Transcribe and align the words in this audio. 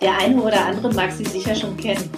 Der 0.00 0.18
eine 0.18 0.42
oder 0.42 0.66
andere 0.66 0.92
mag 0.92 1.10
sie 1.10 1.24
sicher 1.24 1.54
schon 1.54 1.76
kennen. 1.76 2.10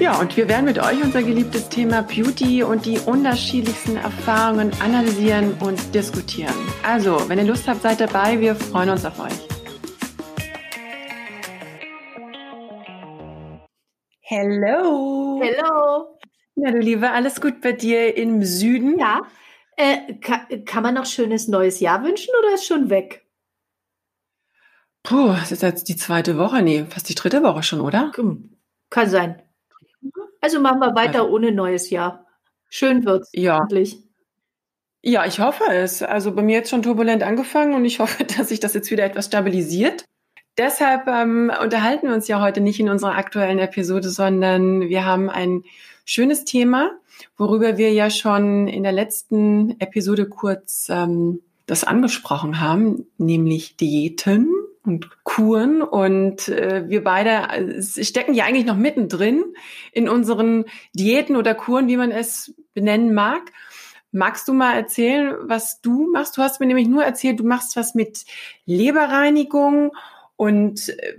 Ja, 0.00 0.18
und 0.18 0.36
wir 0.36 0.48
werden 0.48 0.64
mit 0.64 0.78
euch 0.78 1.02
unser 1.02 1.22
geliebtes 1.22 1.68
Thema 1.68 2.02
Beauty 2.02 2.62
und 2.62 2.86
die 2.86 2.98
unterschiedlichsten 2.98 3.96
Erfahrungen 3.98 4.72
analysieren 4.80 5.54
und 5.60 5.94
diskutieren. 5.94 6.54
Also, 6.82 7.28
wenn 7.28 7.38
ihr 7.38 7.44
Lust 7.44 7.68
habt, 7.68 7.82
seid 7.82 8.00
dabei. 8.00 8.40
Wir 8.40 8.54
freuen 8.54 8.90
uns 8.90 9.04
auf 9.04 9.20
euch. 9.20 9.32
Hello. 14.22 15.40
Hello. 15.42 16.18
Ja, 16.54 16.70
du 16.70 16.78
Liebe, 16.78 17.10
alles 17.10 17.40
gut 17.40 17.60
bei 17.60 17.72
dir 17.72 18.16
im 18.16 18.42
Süden? 18.42 18.98
Ja. 18.98 19.22
Äh, 19.76 20.14
kann, 20.20 20.64
kann 20.64 20.82
man 20.82 20.94
noch 20.94 21.06
schönes 21.06 21.48
neues 21.48 21.80
Jahr 21.80 22.02
wünschen 22.02 22.32
oder 22.38 22.54
ist 22.54 22.66
schon 22.66 22.88
weg? 22.88 23.21
Puh, 25.02 25.34
es 25.42 25.50
ist 25.50 25.62
jetzt 25.62 25.88
die 25.88 25.96
zweite 25.96 26.38
Woche, 26.38 26.62
nee, 26.62 26.84
fast 26.88 27.08
die 27.08 27.14
dritte 27.14 27.42
Woche 27.42 27.62
schon, 27.62 27.80
oder? 27.80 28.12
Hm, 28.14 28.56
kann 28.90 29.08
sein. 29.08 29.42
Also 30.40 30.60
machen 30.60 30.80
wir 30.80 30.94
weiter 30.94 31.22
also, 31.22 31.34
ohne 31.34 31.52
neues 31.52 31.90
Jahr. 31.90 32.26
Schön 32.68 33.04
wird's. 33.04 33.30
Ja. 33.32 33.58
Endlich. 33.58 33.98
Ja, 35.02 35.26
ich 35.26 35.40
hoffe 35.40 35.64
es. 35.70 36.02
Also 36.02 36.32
bei 36.32 36.42
mir 36.42 36.56
jetzt 36.56 36.70
schon 36.70 36.82
turbulent 36.82 37.22
angefangen 37.22 37.74
und 37.74 37.84
ich 37.84 37.98
hoffe, 38.00 38.24
dass 38.24 38.48
sich 38.48 38.60
das 38.60 38.74
jetzt 38.74 38.90
wieder 38.90 39.04
etwas 39.04 39.26
stabilisiert. 39.26 40.04
Deshalb 40.58 41.06
ähm, 41.08 41.50
unterhalten 41.62 42.08
wir 42.08 42.14
uns 42.14 42.28
ja 42.28 42.40
heute 42.40 42.60
nicht 42.60 42.78
in 42.78 42.90
unserer 42.90 43.16
aktuellen 43.16 43.58
Episode, 43.58 44.10
sondern 44.10 44.82
wir 44.82 45.04
haben 45.06 45.30
ein 45.30 45.64
schönes 46.04 46.44
Thema, 46.44 46.90
worüber 47.38 47.78
wir 47.78 47.92
ja 47.92 48.10
schon 48.10 48.68
in 48.68 48.82
der 48.82 48.92
letzten 48.92 49.80
Episode 49.80 50.28
kurz 50.28 50.88
ähm, 50.90 51.40
das 51.66 51.84
angesprochen 51.84 52.60
haben, 52.60 53.06
nämlich 53.16 53.76
Diäten 53.76 54.51
und 54.84 55.24
Kuren. 55.24 55.82
Und 55.82 56.48
äh, 56.48 56.84
wir 56.88 57.04
beide 57.04 57.30
äh, 57.30 57.82
stecken 57.82 58.34
ja 58.34 58.44
eigentlich 58.44 58.66
noch 58.66 58.76
mittendrin 58.76 59.44
in 59.92 60.08
unseren 60.08 60.64
Diäten 60.92 61.36
oder 61.36 61.54
Kuren, 61.54 61.88
wie 61.88 61.96
man 61.96 62.10
es 62.10 62.54
benennen 62.74 63.14
mag. 63.14 63.52
Magst 64.10 64.46
du 64.46 64.52
mal 64.52 64.74
erzählen, 64.74 65.36
was 65.42 65.80
du 65.80 66.10
machst? 66.12 66.36
Du 66.36 66.42
hast 66.42 66.60
mir 66.60 66.66
nämlich 66.66 66.88
nur 66.88 67.02
erzählt, 67.02 67.40
du 67.40 67.44
machst 67.44 67.76
was 67.76 67.94
mit 67.94 68.24
Leberreinigung 68.66 69.92
und 70.36 70.88
äh, 70.88 71.16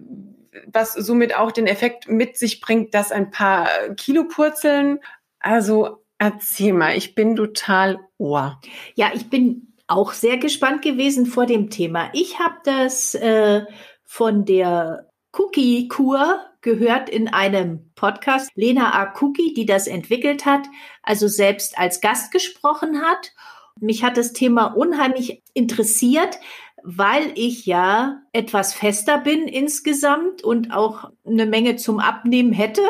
was 0.68 0.94
somit 0.94 1.36
auch 1.36 1.52
den 1.52 1.68
Effekt 1.68 2.08
mit 2.08 2.38
sich 2.38 2.62
bringt, 2.62 2.94
dass 2.94 3.12
ein 3.12 3.32
paar 3.32 3.68
Kilo 3.98 4.26
purzeln. 4.26 5.00
Also 5.40 6.04
erzähl 6.20 6.74
mal, 6.74 6.96
ich 6.96 7.16
bin 7.16 7.36
total 7.36 8.00
ohr. 8.18 8.62
Ja, 8.96 9.12
ich 9.14 9.30
bin 9.30 9.73
auch 9.88 10.14
sehr 10.14 10.38
gespannt 10.38 10.82
gewesen 10.82 11.26
vor 11.26 11.46
dem 11.46 11.70
Thema. 11.70 12.10
Ich 12.14 12.40
habe 12.40 12.56
das 12.64 13.16
äh, 13.16 13.66
von 14.04 14.46
der 14.46 15.10
Cookie-Kur 15.34 16.40
gehört 16.62 17.10
in 17.10 17.28
einem 17.28 17.92
Podcast. 17.96 18.50
Lena 18.56 18.94
A. 18.94 19.14
Cookie, 19.20 19.54
die 19.54 19.66
das 19.66 19.88
entwickelt 19.88 20.46
hat, 20.46 20.66
also 21.02 21.28
selbst 21.28 21.78
als 21.78 22.02
Gast 22.02 22.32
gesprochen 22.32 23.02
hat. 23.02 23.34
Mich 23.80 24.04
hat 24.04 24.18
das 24.18 24.34
Thema 24.34 24.68
unheimlich 24.68 25.42
interessiert, 25.54 26.40
weil 26.84 27.32
ich 27.36 27.66
ja 27.66 28.22
etwas 28.32 28.74
fester 28.74 29.18
bin 29.18 29.48
insgesamt 29.48 30.44
und 30.44 30.74
auch 30.74 31.12
eine 31.26 31.46
Menge 31.46 31.76
zum 31.76 32.00
Abnehmen 32.00 32.54
hätte 32.54 32.84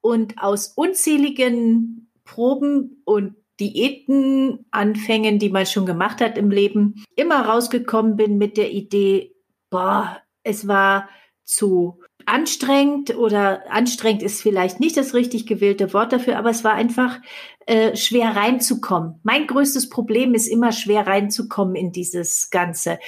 und 0.00 0.38
aus 0.38 0.68
unzähligen 0.68 2.10
Proben 2.24 3.02
und 3.04 3.34
Diäten 3.60 4.66
anfängen, 4.70 5.38
die 5.38 5.50
man 5.50 5.66
schon 5.66 5.86
gemacht 5.86 6.20
hat 6.20 6.36
im 6.38 6.50
Leben, 6.50 7.04
immer 7.16 7.46
rausgekommen 7.46 8.16
bin 8.16 8.38
mit 8.38 8.56
der 8.56 8.72
Idee, 8.72 9.34
boah, 9.70 10.18
es 10.42 10.66
war 10.66 11.08
zu 11.44 12.00
anstrengend 12.26 13.16
oder 13.16 13.70
anstrengend 13.70 14.22
ist 14.22 14.40
vielleicht 14.40 14.80
nicht 14.80 14.96
das 14.96 15.14
richtig 15.14 15.46
gewählte 15.46 15.92
Wort 15.92 16.12
dafür, 16.12 16.38
aber 16.38 16.50
es 16.50 16.64
war 16.64 16.72
einfach 16.72 17.20
äh, 17.66 17.96
schwer 17.96 18.34
reinzukommen. 18.34 19.20
Mein 19.22 19.46
größtes 19.46 19.90
Problem 19.90 20.34
ist 20.34 20.46
immer 20.46 20.72
schwer 20.72 21.06
reinzukommen 21.06 21.74
in 21.74 21.92
dieses 21.92 22.50
Ganze. 22.50 22.98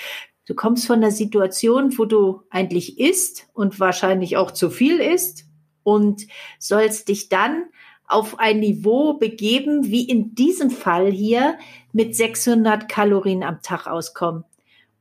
Du 0.47 0.55
kommst 0.55 0.87
von 0.87 1.01
der 1.01 1.11
Situation, 1.11 1.97
wo 1.99 2.05
du 2.05 2.43
eigentlich 2.51 2.99
isst 3.01 3.49
und 3.53 3.81
wahrscheinlich 3.81 4.37
auch 4.37 4.51
zu 4.51 4.71
viel 4.71 5.01
isst 5.01 5.47
und 5.83 6.27
sollst 6.59 7.09
dich 7.09 7.29
dann 7.29 7.65
auf 8.09 8.39
ein 8.39 8.61
Niveau 8.61 9.15
begeben, 9.15 9.87
wie 9.87 10.05
in 10.05 10.35
diesem 10.35 10.71
Fall 10.71 11.11
hier 11.11 11.59
mit 11.93 12.15
600 12.15 12.89
Kalorien 12.89 13.43
am 13.43 13.63
Tag 13.63 13.87
auskommen. 13.87 14.45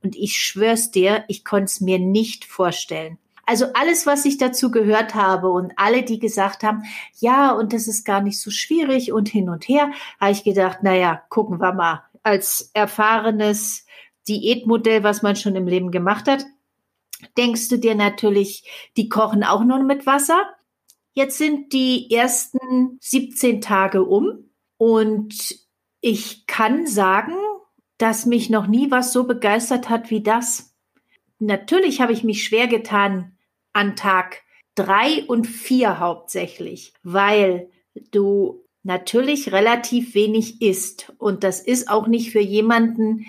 Und 0.02 0.16
ich 0.16 0.38
schwör's 0.38 0.92
dir, 0.92 1.24
ich 1.28 1.44
konnte 1.44 1.66
es 1.66 1.82
mir 1.82 2.00
nicht 2.00 2.46
vorstellen. 2.46 3.18
Also 3.46 3.68
alles, 3.74 4.08
was 4.08 4.26
ich 4.26 4.38
dazu 4.38 4.72
gehört 4.72 5.14
habe 5.14 5.50
und 5.52 5.74
alle, 5.76 6.04
die 6.04 6.20
gesagt 6.20 6.64
haben, 6.64 6.84
ja, 7.20 7.52
und 7.52 7.74
das 7.74 7.88
ist 7.88 8.04
gar 8.04 8.22
nicht 8.22 8.40
so 8.40 8.50
schwierig 8.50 9.12
und 9.12 9.30
hin 9.30 9.50
und 9.50 9.68
her, 9.68 9.92
habe 10.20 10.32
ich 10.32 10.44
gedacht, 10.44 10.82
naja, 10.82 11.22
gucken 11.30 11.60
wir 11.60 11.74
mal. 11.74 12.04
Als 12.24 12.72
erfahrenes 12.74 13.86
Diätmodell, 14.28 15.04
was 15.04 15.22
man 15.22 15.36
schon 15.36 15.56
im 15.56 15.68
Leben 15.68 15.92
gemacht 15.92 16.28
hat, 16.28 16.46
denkst 17.38 17.70
du 17.70 17.78
dir 17.78 17.94
natürlich, 17.94 18.68
die 18.98 19.10
kochen 19.10 19.44
auch 19.44 19.64
nur 19.64 19.84
mit 19.84 20.08
Wasser. 20.08 20.42
Jetzt 21.16 21.38
sind 21.38 21.72
die 21.72 22.12
ersten 22.12 22.98
17 23.00 23.62
Tage 23.62 24.04
um 24.04 24.50
und 24.78 25.34
ich 26.02 26.46
kann 26.46 26.86
sagen, 26.86 27.34
dass 27.98 28.26
mich 28.26 28.50
noch 28.50 28.68
nie 28.68 28.92
was 28.92 29.14
so 29.14 29.24
begeistert 29.24 29.90
hat 29.90 30.12
wie 30.12 30.22
das. 30.22 30.76
Natürlich 31.40 32.02
habe 32.02 32.12
ich 32.12 32.26
mich 32.26 32.44
schwer 32.44 32.68
getan, 32.68 33.38
an 33.72 33.96
Tag 33.96 34.44
drei 34.76 35.24
und 35.28 35.48
vier 35.48 36.00
hauptsächlich, 36.00 36.94
weil 37.02 37.70
du 38.12 38.66
natürlich 38.84 39.54
relativ 39.54 40.16
wenig 40.16 40.62
isst. 40.62 41.14
Und 41.18 41.46
das 41.46 41.62
ist 41.62 41.90
auch 41.90 42.08
nicht 42.08 42.32
für 42.32 42.42
jemanden, 42.42 43.26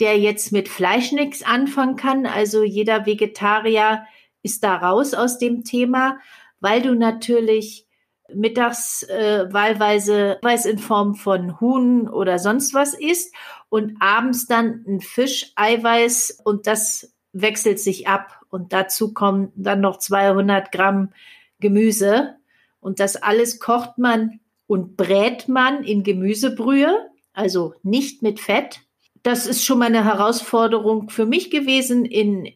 der 0.00 0.18
jetzt 0.18 0.50
mit 0.50 0.68
Fleisch 0.68 1.12
nichts 1.12 1.44
anfangen 1.44 1.94
kann. 1.94 2.26
Also 2.26 2.64
jeder 2.64 3.06
Vegetarier 3.06 4.04
ist 4.42 4.64
da 4.64 4.76
raus 4.76 5.14
aus 5.14 5.38
dem 5.38 5.62
Thema, 5.62 6.18
weil 6.60 6.82
du 6.82 6.94
natürlich 6.94 7.86
mittags 8.34 9.02
äh, 9.04 9.46
wahlweise 9.50 10.38
weiß 10.42 10.66
in 10.66 10.78
Form 10.78 11.14
von 11.14 11.60
Huhn 11.60 12.08
oder 12.08 12.38
sonst 12.38 12.74
was 12.74 12.94
isst 12.94 13.34
und 13.68 13.96
abends 14.00 14.46
dann 14.46 14.84
ein 14.86 15.00
Fischeiweiß 15.00 16.40
und 16.44 16.66
das 16.66 17.14
wechselt 17.32 17.80
sich 17.80 18.08
ab 18.08 18.40
und 18.50 18.72
dazu 18.72 19.14
kommen 19.14 19.52
dann 19.56 19.80
noch 19.80 19.98
200 19.98 20.72
Gramm 20.72 21.12
Gemüse 21.60 22.36
und 22.80 23.00
das 23.00 23.16
alles 23.16 23.60
kocht 23.60 23.98
man 23.98 24.40
und 24.66 24.96
brät 24.96 25.48
man 25.48 25.82
in 25.82 26.02
Gemüsebrühe, 26.02 27.10
also 27.32 27.74
nicht 27.82 28.22
mit 28.22 28.40
Fett. 28.40 28.80
Das 29.22 29.46
ist 29.46 29.64
schon 29.64 29.78
mal 29.78 29.86
eine 29.86 30.04
Herausforderung 30.04 31.08
für 31.08 31.26
mich 31.26 31.50
gewesen 31.50 32.04
in 32.04 32.48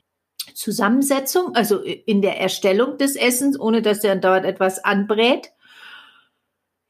Zusammensetzung, 0.54 1.54
also 1.54 1.80
in 1.80 2.22
der 2.22 2.40
Erstellung 2.40 2.98
des 2.98 3.16
Essens, 3.16 3.58
ohne 3.58 3.82
dass 3.82 4.00
der 4.00 4.16
dauernd 4.16 4.46
etwas 4.46 4.84
anbrät. 4.84 5.52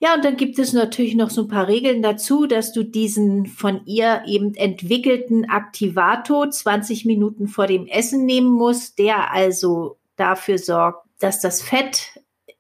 Ja, 0.01 0.15
und 0.15 0.25
dann 0.25 0.37
gibt 0.37 0.59
es 0.59 0.73
natürlich 0.73 1.15
noch 1.15 1.31
so 1.31 1.43
ein 1.43 1.49
paar 1.49 1.69
Regeln 1.69 2.03
dazu, 2.03 2.47
dass 2.47 2.73
du 2.73 2.83
diesen 2.83 3.47
von 3.47 3.87
ihr 3.87 4.25
eben 4.27 4.53
entwickelten 4.55 5.49
Aktivator 5.49 6.51
20 6.51 7.05
Minuten 7.05 7.47
vor 7.47 7.69
dem 7.69 7.87
Essen 7.87 8.27
nehmen 8.27 8.51
musst, 8.51 8.99
der 8.99 9.31
also 9.33 9.99
dafür 10.17 10.59
sorgt, 10.59 11.07
dass 11.21 11.41
das 11.41 11.63
Fett 11.63 12.12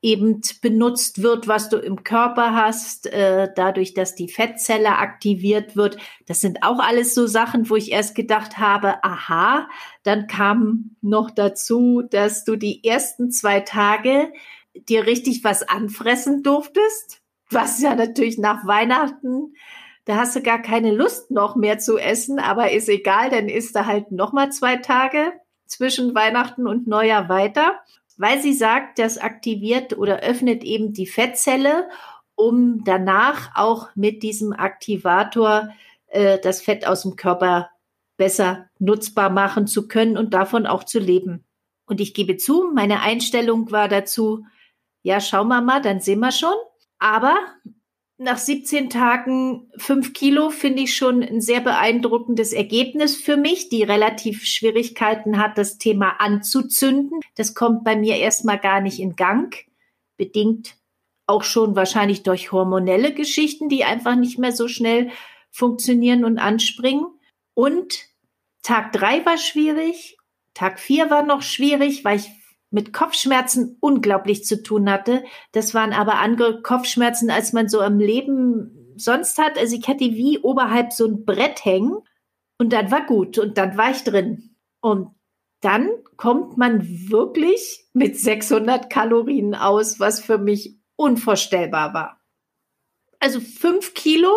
eben 0.03 0.41
benutzt 0.61 1.23
wird, 1.23 1.49
was 1.49 1.69
du 1.69 1.79
im 1.79 2.05
Körper 2.05 2.55
hast, 2.55 3.07
äh, 3.07 3.49
dadurch, 3.55 3.95
dass 3.95 4.15
die 4.15 4.29
Fettzelle 4.29 4.99
aktiviert 4.99 5.77
wird. 5.77 5.97
Das 6.27 6.41
sind 6.41 6.63
auch 6.63 6.81
alles 6.81 7.15
so 7.15 7.27
Sachen, 7.27 7.71
wo 7.71 7.77
ich 7.77 7.93
erst 7.93 8.15
gedacht 8.15 8.59
habe, 8.59 9.03
aha, 9.05 9.69
dann 10.03 10.27
kam 10.27 10.97
noch 11.01 11.31
dazu, 11.31 12.03
dass 12.03 12.45
du 12.45 12.57
die 12.57 12.85
ersten 12.85 13.31
zwei 13.31 13.61
Tage 13.61 14.33
dir 14.75 15.07
richtig 15.07 15.45
was 15.45 15.63
anfressen 15.63 16.43
durftest 16.43 17.23
was 17.53 17.81
ja 17.81 17.95
natürlich 17.95 18.39
nach 18.39 18.67
Weihnachten, 18.67 19.55
da 20.05 20.17
hast 20.17 20.35
du 20.35 20.43
gar 20.43 20.61
keine 20.61 20.93
Lust 20.93 21.31
noch 21.31 21.55
mehr 21.55 21.79
zu 21.79 21.97
essen, 21.97 22.39
aber 22.39 22.73
ist 22.73 22.89
egal, 22.89 23.31
dann 23.31 23.49
isst 23.49 23.77
du 23.77 23.87
halt 23.87 24.11
noch 24.11 24.33
mal 24.33 24.51
zwei 24.51 24.77
Tage 24.77 25.33
zwischen 25.67 26.15
Weihnachten 26.15 26.67
und 26.67 26.87
Neujahr 26.87 27.29
weiter. 27.29 27.79
Weil 28.23 28.41
sie 28.41 28.53
sagt, 28.53 29.01
das 29.01 29.19
aktiviert 29.19 29.99
oder 29.99 30.21
öffnet 30.21 30.63
eben 30.63 30.93
die 30.93 31.09
Fettzelle, 31.09 31.89
um 32.37 32.85
danach 32.85 33.51
auch 33.57 33.89
mit 33.97 34.23
diesem 34.23 34.53
Aktivator 34.53 35.71
äh, 36.07 36.39
das 36.39 36.63
Fett 36.63 36.87
aus 36.87 37.03
dem 37.03 37.17
Körper 37.17 37.71
besser 38.17 38.69
nutzbar 38.79 39.29
machen 39.29 39.67
zu 39.67 39.89
können 39.89 40.17
und 40.17 40.35
davon 40.35 40.69
auch 40.69 40.85
zu 40.85 41.01
leben. 41.01 41.45
Und 41.85 42.01
ich 42.01 42.15
gebe 42.15 42.37
zu, 42.37 42.71
meine 42.73 43.01
Einstellung 43.01 43.73
war 43.73 43.89
dazu, 43.89 44.47
ja, 45.03 45.21
schauen 45.21 45.49
wir 45.49 45.61
mal, 45.61 45.83
dann 45.83 45.99
sehen 45.99 46.21
wir 46.21 46.31
schon. 46.31 46.55
Aber 47.01 47.35
nach 48.23 48.39
17 48.39 48.91
Tagen 48.91 49.71
fünf 49.77 50.13
Kilo 50.13 50.51
finde 50.51 50.83
ich 50.83 50.97
schon 50.97 51.23
ein 51.23 51.41
sehr 51.41 51.61
beeindruckendes 51.61 52.53
Ergebnis 52.53 53.17
für 53.17 53.37
mich, 53.37 53.69
die 53.69 53.83
relativ 53.83 54.45
Schwierigkeiten 54.45 55.39
hat, 55.39 55.59
das 55.59 55.79
Thema 55.79 56.21
anzuzünden. 56.21 57.21
Das 57.35 57.55
kommt 57.55 57.85
bei 57.85 57.97
mir 57.97 58.17
erstmal 58.17 58.59
gar 58.59 58.81
nicht 58.81 59.01
in 59.01 59.17
Gang, 59.17 59.55
bedingt 60.17 60.77
auch 61.27 61.43
schon 61.43 61.77
wahrscheinlich 61.77 62.23
durch 62.23 62.53
hormonelle 62.53 63.15
Geschichten, 63.15 63.69
die 63.69 63.85
einfach 63.85 64.17
nicht 64.17 64.39
mehr 64.39 64.53
so 64.53 64.69
schnell 64.69 65.11
funktionieren 65.51 66.25
und 66.25 66.39
anspringen. 66.39 67.07
Und 67.55 68.07
Tag 68.63 68.93
drei 68.93 69.25
war 69.25 69.39
schwierig, 69.39 70.17
Tag 70.55 70.79
vier 70.79 71.11
war 71.11 71.23
noch 71.23 71.43
schwierig, 71.43 72.05
weil 72.05 72.19
ich 72.19 72.29
mit 72.73 72.93
Kopfschmerzen 72.93 73.77
unglaublich 73.81 74.45
zu 74.45 74.63
tun 74.63 74.91
hatte. 74.91 75.23
Das 75.53 75.75
waren 75.75 75.93
aber 75.93 76.19
andere 76.19 76.63
Kopfschmerzen, 76.63 77.31
als 77.31 77.53
man 77.53 77.69
so 77.69 77.81
im 77.83 77.99
Leben 77.99 78.95
sonst 78.97 79.39
hat. 79.39 79.59
Also 79.59 79.77
ich 79.77 79.87
hatte 79.87 80.05
wie 80.05 80.39
oberhalb 80.39 80.93
so 80.93 81.07
ein 81.07 81.25
Brett 81.25 81.65
hängen 81.65 81.99
und 82.59 82.73
dann 82.73 82.91
war 82.91 83.07
gut 83.07 83.39
und 83.39 83.59
dann 83.59 83.77
war 83.77 83.91
ich 83.91 84.03
drin. 84.05 84.57
Und 84.81 85.15
dann 85.61 85.91
kommt 86.17 86.57
man 86.57 86.83
wirklich 87.11 87.87
mit 87.93 88.19
600 88.19 88.91
Kalorien 88.91 89.55
aus, 89.55 90.01
was 90.01 90.21
für 90.21 90.39
mich 90.39 90.77
unvorstellbar 90.97 91.95
war. 91.95 92.21
Also 93.21 93.39
fünf 93.41 93.95
Kilo 93.95 94.33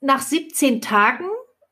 nach 0.00 0.22
17 0.22 0.80
Tagen 0.80 1.26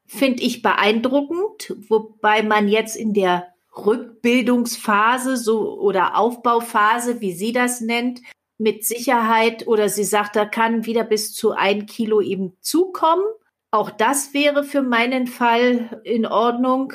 finde 0.06 0.42
ich 0.42 0.62
beeindruckend, 0.62 1.74
wobei 1.88 2.42
man 2.42 2.68
jetzt 2.68 2.96
in 2.96 3.14
der 3.14 3.51
Rückbildungsphase 3.76 5.36
so 5.36 5.78
oder 5.80 6.16
Aufbauphase, 6.16 7.20
wie 7.20 7.32
sie 7.32 7.52
das 7.52 7.80
nennt, 7.80 8.20
mit 8.58 8.84
Sicherheit 8.84 9.66
oder 9.66 9.88
sie 9.88 10.04
sagt, 10.04 10.36
da 10.36 10.44
kann 10.44 10.86
wieder 10.86 11.04
bis 11.04 11.34
zu 11.34 11.52
ein 11.52 11.86
Kilo 11.86 12.20
eben 12.20 12.56
zukommen. 12.60 13.24
Auch 13.70 13.90
das 13.90 14.34
wäre 14.34 14.64
für 14.64 14.82
meinen 14.82 15.26
Fall 15.26 16.00
in 16.04 16.26
Ordnung, 16.26 16.92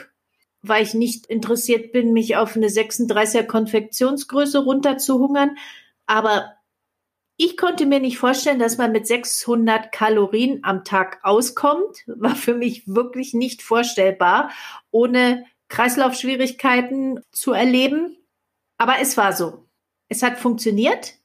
weil 0.62 0.84
ich 0.84 0.94
nicht 0.94 1.26
interessiert 1.26 1.92
bin, 1.92 2.14
mich 2.14 2.38
auf 2.38 2.56
eine 2.56 2.68
36er 2.68 3.44
Konfektionsgröße 3.44 4.60
runterzuhungern. 4.60 5.58
Aber 6.06 6.54
ich 7.36 7.58
konnte 7.58 7.86
mir 7.86 8.00
nicht 8.00 8.18
vorstellen, 8.18 8.60
dass 8.60 8.78
man 8.78 8.92
mit 8.92 9.06
600 9.06 9.92
Kalorien 9.92 10.60
am 10.64 10.84
Tag 10.84 11.20
auskommt. 11.24 12.04
War 12.08 12.36
für 12.36 12.54
mich 12.54 12.88
wirklich 12.88 13.34
nicht 13.34 13.62
vorstellbar, 13.62 14.52
ohne 14.92 15.46
Kreislaufschwierigkeiten 15.70 17.22
zu 17.32 17.54
erleben. 17.54 18.18
Aber 18.78 19.00
es 19.00 19.18
war 19.18 19.34
so. 19.34 19.68
Es 20.10 20.24
hat 20.24 20.40
funktioniert. 20.40 21.16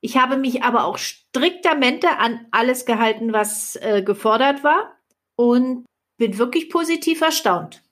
Ich 0.00 0.16
habe 0.16 0.36
mich 0.36 0.62
aber 0.62 0.84
auch 0.84 0.98
striktamente 0.98 2.18
an 2.18 2.46
alles 2.50 2.86
gehalten, 2.86 3.32
was 3.32 3.76
äh, 3.76 4.02
gefordert 4.02 4.62
war 4.62 4.96
und 5.36 5.86
bin 6.18 6.38
wirklich 6.38 6.70
positiv 6.70 7.20
erstaunt. 7.20 7.82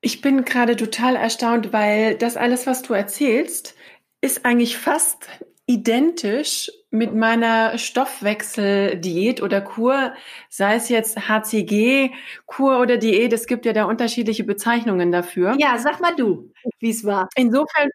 Ich 0.00 0.20
bin 0.20 0.44
gerade 0.44 0.76
total 0.76 1.16
erstaunt, 1.16 1.72
weil 1.72 2.16
das 2.16 2.36
alles, 2.36 2.66
was 2.66 2.82
du 2.82 2.92
erzählst, 2.92 3.74
ist 4.20 4.44
eigentlich 4.44 4.76
fast 4.76 5.28
identisch 5.66 6.70
mit 6.94 7.14
meiner 7.14 7.76
Stoffwechseldiät 7.76 9.42
oder 9.42 9.60
Kur, 9.60 10.14
sei 10.48 10.76
es 10.76 10.88
jetzt 10.88 11.28
HCG, 11.28 12.10
Kur 12.46 12.80
oder 12.80 12.96
Diät, 12.96 13.32
es 13.32 13.46
gibt 13.46 13.66
ja 13.66 13.72
da 13.72 13.84
unterschiedliche 13.84 14.44
Bezeichnungen 14.44 15.10
dafür. 15.10 15.56
Ja, 15.58 15.76
sag 15.78 16.00
mal 16.00 16.14
du, 16.14 16.52
wie 16.78 16.90
es 16.90 17.04
war. 17.04 17.28
Insofern 17.34 17.90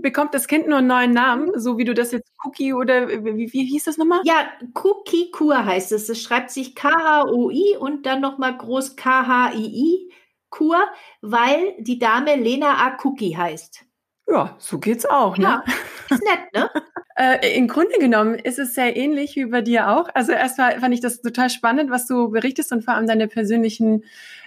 bekommt 0.00 0.32
das 0.32 0.48
Kind 0.48 0.66
nur 0.66 0.78
einen 0.78 0.86
neuen 0.86 1.10
Namen, 1.12 1.50
so 1.60 1.76
wie 1.76 1.84
du 1.84 1.92
das 1.92 2.12
jetzt 2.12 2.32
Cookie 2.42 2.72
oder 2.72 3.08
wie, 3.08 3.52
wie 3.52 3.64
hieß 3.66 3.84
das 3.84 3.98
nochmal? 3.98 4.22
Ja, 4.24 4.46
Cookie 4.82 5.30
Kur 5.30 5.64
heißt 5.66 5.92
es. 5.92 6.08
Es 6.08 6.22
schreibt 6.22 6.50
sich 6.50 6.74
K-H-O-I 6.74 7.76
und 7.78 8.06
dann 8.06 8.22
nochmal 8.22 8.56
groß 8.56 8.96
K-H-I-I 8.96 10.10
Kur, 10.48 10.76
weil 11.20 11.74
die 11.78 11.98
Dame 11.98 12.36
Lena 12.36 12.76
A. 12.76 12.96
Cookie 13.02 13.36
heißt. 13.36 13.84
Ja, 14.26 14.56
so 14.58 14.78
geht's 14.78 15.04
auch, 15.04 15.36
ne? 15.36 15.44
Ja, 15.44 15.64
ist 16.08 16.22
nett, 16.22 16.52
ne? 16.54 16.70
äh, 17.16 17.56
Im 17.56 17.68
Grunde 17.68 17.98
genommen 17.98 18.34
ist 18.36 18.58
es 18.58 18.74
sehr 18.74 18.96
ähnlich 18.96 19.36
wie 19.36 19.46
bei 19.46 19.60
dir 19.60 19.90
auch. 19.90 20.08
Also 20.14 20.32
erstmal 20.32 20.80
fand 20.80 20.94
ich 20.94 21.00
das 21.00 21.20
total 21.20 21.50
spannend, 21.50 21.90
was 21.90 22.06
du 22.06 22.30
berichtest 22.30 22.72
und 22.72 22.84
vor 22.84 22.94
allem 22.94 23.06
deine 23.06 23.28
persönlichen 23.28 24.04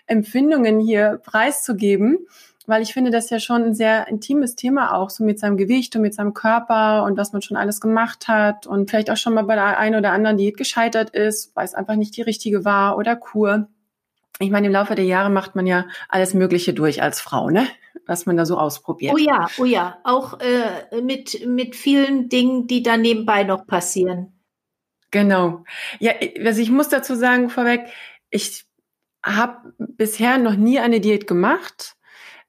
Empfindungen 0.07 0.79
hier 0.79 1.19
preiszugeben, 1.23 2.19
weil 2.67 2.81
ich 2.81 2.93
finde 2.93 3.11
das 3.11 3.29
ja 3.29 3.39
schon 3.39 3.63
ein 3.63 3.75
sehr 3.75 4.07
intimes 4.07 4.55
Thema 4.55 4.95
auch, 4.95 5.09
so 5.09 5.23
mit 5.23 5.39
seinem 5.39 5.57
Gewicht 5.57 5.95
und 5.95 6.01
mit 6.01 6.13
seinem 6.13 6.33
Körper 6.33 7.03
und 7.03 7.17
was 7.17 7.33
man 7.33 7.41
schon 7.41 7.57
alles 7.57 7.81
gemacht 7.81 8.27
hat 8.27 8.65
und 8.65 8.89
vielleicht 8.89 9.11
auch 9.11 9.17
schon 9.17 9.33
mal 9.33 9.43
bei 9.43 9.55
der 9.55 9.77
einen 9.77 9.95
oder 9.95 10.11
anderen 10.11 10.37
Diät 10.37 10.57
gescheitert 10.57 11.11
ist, 11.11 11.55
weil 11.55 11.65
es 11.65 11.75
einfach 11.75 11.95
nicht 11.95 12.17
die 12.17 12.23
richtige 12.23 12.65
war 12.65 12.97
oder 12.97 13.15
Kur. 13.15 13.67
Ich 14.39 14.49
meine, 14.49 14.67
im 14.67 14.73
Laufe 14.73 14.95
der 14.95 15.05
Jahre 15.05 15.29
macht 15.29 15.55
man 15.55 15.65
ja 15.65 15.85
alles 16.09 16.33
Mögliche 16.33 16.73
durch 16.73 17.01
als 17.01 17.21
Frau, 17.21 17.49
ne? 17.49 17.67
Was 18.07 18.25
man 18.25 18.37
da 18.37 18.45
so 18.45 18.57
ausprobiert. 18.57 19.13
Oh 19.15 19.17
ja, 19.17 19.47
oh 19.57 19.65
ja, 19.65 19.99
auch 20.03 20.39
äh, 20.39 21.01
mit, 21.01 21.45
mit 21.45 21.75
vielen 21.75 22.29
Dingen, 22.29 22.67
die 22.67 22.83
da 22.83 22.97
nebenbei 22.97 23.43
noch 23.43 23.65
passieren. 23.65 24.35
Genau. 25.11 25.63
Ja, 25.99 26.13
also 26.43 26.61
ich 26.61 26.71
muss 26.71 26.89
dazu 26.89 27.15
sagen 27.15 27.49
vorweg, 27.49 27.85
ich 28.29 28.65
habe 29.23 29.73
bisher 29.77 30.37
noch 30.37 30.55
nie 30.55 30.79
eine 30.79 30.99
Diät 30.99 31.25
gemacht. 31.25 31.95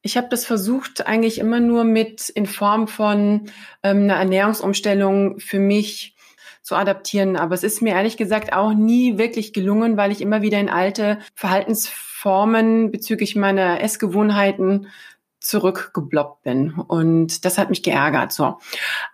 Ich 0.03 0.17
habe 0.17 0.29
das 0.29 0.44
versucht 0.44 1.06
eigentlich 1.06 1.38
immer 1.38 1.61
nur 1.61 1.85
mit 1.85 2.29
in 2.29 2.47
Form 2.47 2.87
von 2.87 3.50
ähm, 3.82 4.05
einer 4.05 4.17
Ernährungsumstellung 4.17 5.41
für 5.41 5.59
mich 5.59 6.17
zu 6.62 6.75
adaptieren. 6.75 7.37
Aber 7.37 7.55
es 7.55 7.62
ist 7.62 7.81
mir 7.81 7.94
ehrlich 7.94 8.17
gesagt 8.17 8.52
auch 8.52 8.75
nie 8.75 9.19
wirklich 9.19 9.52
gelungen, 9.52 9.97
weil 9.97 10.11
ich 10.11 10.20
immer 10.20 10.43
wieder 10.43 10.59
in 10.59 10.69
alte 10.69 11.19
Verhaltensformen 11.35 12.91
bezüglich 12.91 13.37
meiner 13.37 13.81
Essgewohnheiten 13.81 14.88
zurückgebloppt 15.46 16.43
bin. 16.43 16.72
Und 16.72 17.44
das 17.44 17.58
hat 17.58 17.70
mich 17.70 17.82
geärgert. 17.82 18.32
So. 18.32 18.58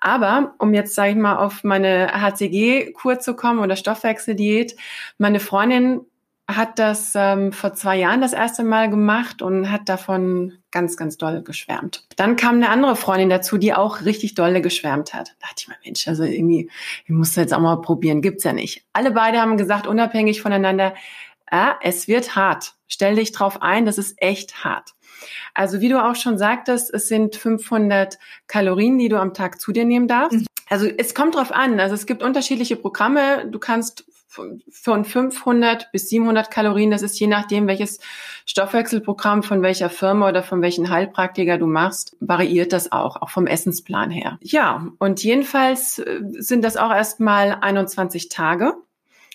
Aber 0.01 0.55
um 0.59 0.75
jetzt, 0.75 0.95
sage 0.95 1.11
ich 1.11 1.17
mal, 1.17 1.37
auf 1.37 1.65
meine 1.65 2.13
HCG-Kur 2.13 3.19
zu 3.19 3.35
kommen 3.35 3.61
oder 3.61 3.77
Stoffwechseldiät, 3.77 4.77
meine 5.19 5.41
Freundin 5.41 6.03
hat 6.49 6.79
das 6.79 7.13
ähm, 7.15 7.53
vor 7.53 7.73
zwei 7.75 7.97
Jahren 7.97 8.21
das 8.21 8.33
erste 8.33 8.65
Mal 8.65 8.91
gemacht 8.91 9.43
und 9.43 9.71
hat 9.71 9.89
davon 9.89 10.59
ganz, 10.71 10.97
ganz 10.97 11.17
doll 11.17 11.43
geschwärmt. 11.43 12.07
Dann 12.17 12.37
kam 12.37 12.57
eine 12.57 12.69
andere 12.69 12.97
Freundin 12.97 13.31
dazu, 13.31 13.59
die 13.59 13.73
auch 13.73 14.05
richtig 14.05 14.35
dolle 14.35 14.61
geschwärmt 14.61 15.15
hat. 15.15 15.29
Da 15.41 15.47
dachte 15.49 15.55
ich 15.59 15.69
mir, 15.69 15.77
Mensch, 15.85 16.09
also 16.09 16.25
irgendwie, 16.25 16.71
ich 17.05 17.11
muss 17.11 17.37
jetzt 17.37 17.55
auch 17.55 17.61
mal 17.61 17.77
probieren, 17.77 18.23
gibt's 18.23 18.45
ja 18.45 18.53
nicht. 18.53 18.85
Alle 18.93 19.13
beide 19.13 19.41
haben 19.41 19.57
gesagt, 19.57 19.87
unabhängig 19.87 20.43
voneinander, 20.43 20.95
ah, 21.51 21.75
es 21.81 22.09
wird 22.09 22.35
hart. 22.35 22.75
Stell 22.89 23.17
dich 23.17 23.33
drauf 23.33 23.63
ein, 23.63 23.87
das 23.87 23.99
ist 23.99 24.21
echt 24.21 24.65
hart. 24.65 24.95
Also 25.55 25.81
wie 25.81 25.89
du 25.89 26.03
auch 26.03 26.17
schon 26.17 26.39
sagtest, 26.39 26.93
es 26.93 27.09
sind 27.09 27.37
500 27.37 28.19
Kalorien, 28.47 28.99
die 28.99 29.09
du 29.09 29.19
am 29.19 29.35
Tag 29.35 29.61
zu 29.61 29.73
dir 29.73 29.85
nehmen 29.85 30.09
darfst. 30.09 30.41
Mhm. 30.41 30.47
Also 30.69 30.87
es 30.87 31.15
kommt 31.15 31.35
drauf 31.35 31.53
an. 31.53 31.81
Also 31.81 31.95
es 31.95 32.07
gibt 32.07 32.23
unterschiedliche 32.23 32.77
Programme. 32.77 33.47
Du 33.51 33.59
kannst 33.59 34.05
von 34.71 35.05
500 35.05 35.93
bis 35.93 36.09
700 36.09 36.51
Kalorien, 36.51 36.91
das 36.91 37.03
ist 37.03 37.21
je 37.21 37.27
nachdem, 37.27 37.67
welches 37.67 38.01
Stoffwechselprogramm 38.47 39.43
von 39.43 39.61
welcher 39.61 39.91
Firma 39.91 40.29
oder 40.29 40.43
von 40.43 40.63
welchen 40.63 40.89
Heilpraktiker 40.89 41.59
du 41.59 41.67
machst, 41.67 42.17
variiert 42.21 42.73
das 42.73 42.93
auch, 42.93 43.21
auch 43.21 43.29
vom 43.29 43.47
Essensplan 43.47 44.11
her. 44.11 44.39
Ja, 44.41 44.87
und 44.99 45.23
jedenfalls 45.23 45.99
äh, 45.99 46.21
sind 46.39 46.65
das 46.65 46.79
auch 46.79 46.91
erstmal 46.91 47.59
21 47.61 48.31
Tage. 48.31 48.75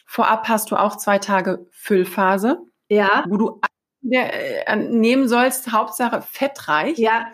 Vorab 0.06 0.50
hast 0.50 0.72
du 0.72 0.76
auch 0.76 0.96
zwei 0.98 1.20
Tage 1.20 1.68
Füllphase. 1.70 2.60
Ja. 2.90 3.26
Wo 3.28 3.38
du 3.38 3.62
der, 4.10 4.68
äh, 4.68 4.76
nehmen 4.76 5.28
sollst, 5.28 5.72
Hauptsache 5.72 6.22
fettreich. 6.22 6.98
Ja. 6.98 7.32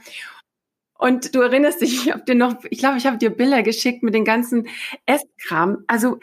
Und 0.98 1.36
du 1.36 1.42
erinnerst 1.42 1.82
dich, 1.82 2.06
ich 2.06 2.12
habe 2.12 2.24
dir 2.24 2.36
noch, 2.36 2.56
ich 2.70 2.80
glaube, 2.80 2.98
ich 2.98 3.06
habe 3.06 3.18
dir 3.18 3.30
Bilder 3.30 3.64
geschickt 3.64 4.04
mit 4.04 4.14
den 4.14 4.26
ganzen 4.26 4.68
Esskram. 5.06 5.84
Also 5.88 6.20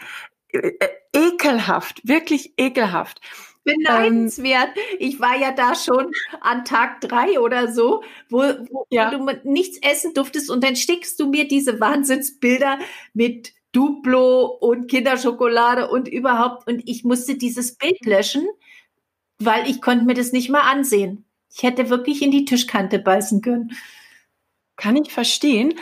äh, 0.52 0.72
äh 0.78 0.88
ekelhaft, 1.12 2.06
wirklich 2.06 2.54
ekelhaft. 2.56 3.20
Beneidenswert. 3.64 4.70
Ähm, 4.74 4.96
ich 4.98 5.20
war 5.20 5.36
ja 5.38 5.52
da 5.52 5.74
schon 5.74 6.10
an 6.40 6.64
Tag 6.64 7.00
drei 7.00 7.38
oder 7.40 7.72
so, 7.72 8.02
wo, 8.28 8.38
wo 8.38 8.86
ja. 8.90 9.10
du 9.10 9.26
nichts 9.44 9.78
essen 9.82 10.14
durftest 10.14 10.50
und 10.50 10.64
dann 10.64 10.76
stickst 10.76 11.20
du 11.20 11.28
mir 11.28 11.46
diese 11.46 11.78
Wahnsinnsbilder 11.80 12.78
mit 13.12 13.52
Duplo 13.72 14.46
und 14.46 14.88
Kinderschokolade 14.88 15.90
und 15.90 16.08
überhaupt 16.08 16.66
und 16.66 16.82
ich 16.88 17.04
musste 17.04 17.36
dieses 17.36 17.76
Bild 17.76 18.04
löschen 18.04 18.46
weil 19.40 19.68
ich 19.68 19.80
konnte 19.80 20.04
mir 20.04 20.14
das 20.14 20.32
nicht 20.32 20.50
mal 20.50 20.70
ansehen. 20.70 21.24
Ich 21.52 21.62
hätte 21.62 21.90
wirklich 21.90 22.22
in 22.22 22.30
die 22.30 22.44
Tischkante 22.44 22.98
beißen 22.98 23.42
können. 23.42 23.72
Kann 24.76 24.96
ich 24.96 25.12
verstehen. 25.12 25.74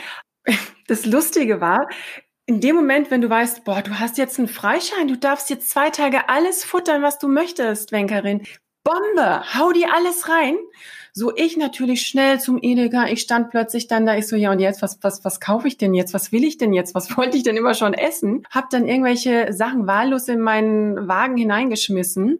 Das 0.87 1.05
Lustige 1.05 1.61
war, 1.61 1.87
in 2.47 2.61
dem 2.61 2.75
Moment, 2.75 3.11
wenn 3.11 3.21
du 3.21 3.29
weißt, 3.29 3.63
boah, 3.63 3.83
du 3.83 3.99
hast 3.99 4.17
jetzt 4.17 4.39
einen 4.39 4.47
Freischein, 4.47 5.07
du 5.07 5.15
darfst 5.15 5.51
jetzt 5.51 5.69
zwei 5.69 5.91
Tage 5.91 6.29
alles 6.29 6.63
futtern, 6.63 7.03
was 7.03 7.19
du 7.19 7.27
möchtest, 7.27 7.91
Wenkerin. 7.91 8.41
Bombe, 8.83 9.43
hau 9.53 9.71
dir 9.71 9.93
alles 9.93 10.29
rein. 10.29 10.57
So 11.13 11.35
ich 11.35 11.57
natürlich 11.57 12.07
schnell 12.07 12.39
zum 12.39 12.57
Edeka. 12.61 13.07
Ich 13.07 13.21
stand 13.21 13.51
plötzlich 13.51 13.87
dann 13.87 14.05
da. 14.05 14.15
Ich 14.15 14.27
so, 14.27 14.35
ja 14.35 14.51
und 14.51 14.59
jetzt, 14.59 14.81
was, 14.81 14.97
was, 15.03 15.23
was 15.23 15.39
kaufe 15.39 15.67
ich 15.67 15.77
denn 15.77 15.93
jetzt? 15.93 16.13
Was 16.13 16.31
will 16.31 16.43
ich 16.43 16.57
denn 16.57 16.73
jetzt? 16.73 16.95
Was 16.95 17.15
wollte 17.17 17.37
ich 17.37 17.43
denn 17.43 17.57
immer 17.57 17.75
schon 17.75 17.93
essen? 17.93 18.47
Hab 18.49 18.69
dann 18.71 18.87
irgendwelche 18.87 19.53
Sachen 19.53 19.85
wahllos 19.85 20.27
in 20.27 20.39
meinen 20.39 21.07
Wagen 21.07 21.37
hineingeschmissen. 21.37 22.39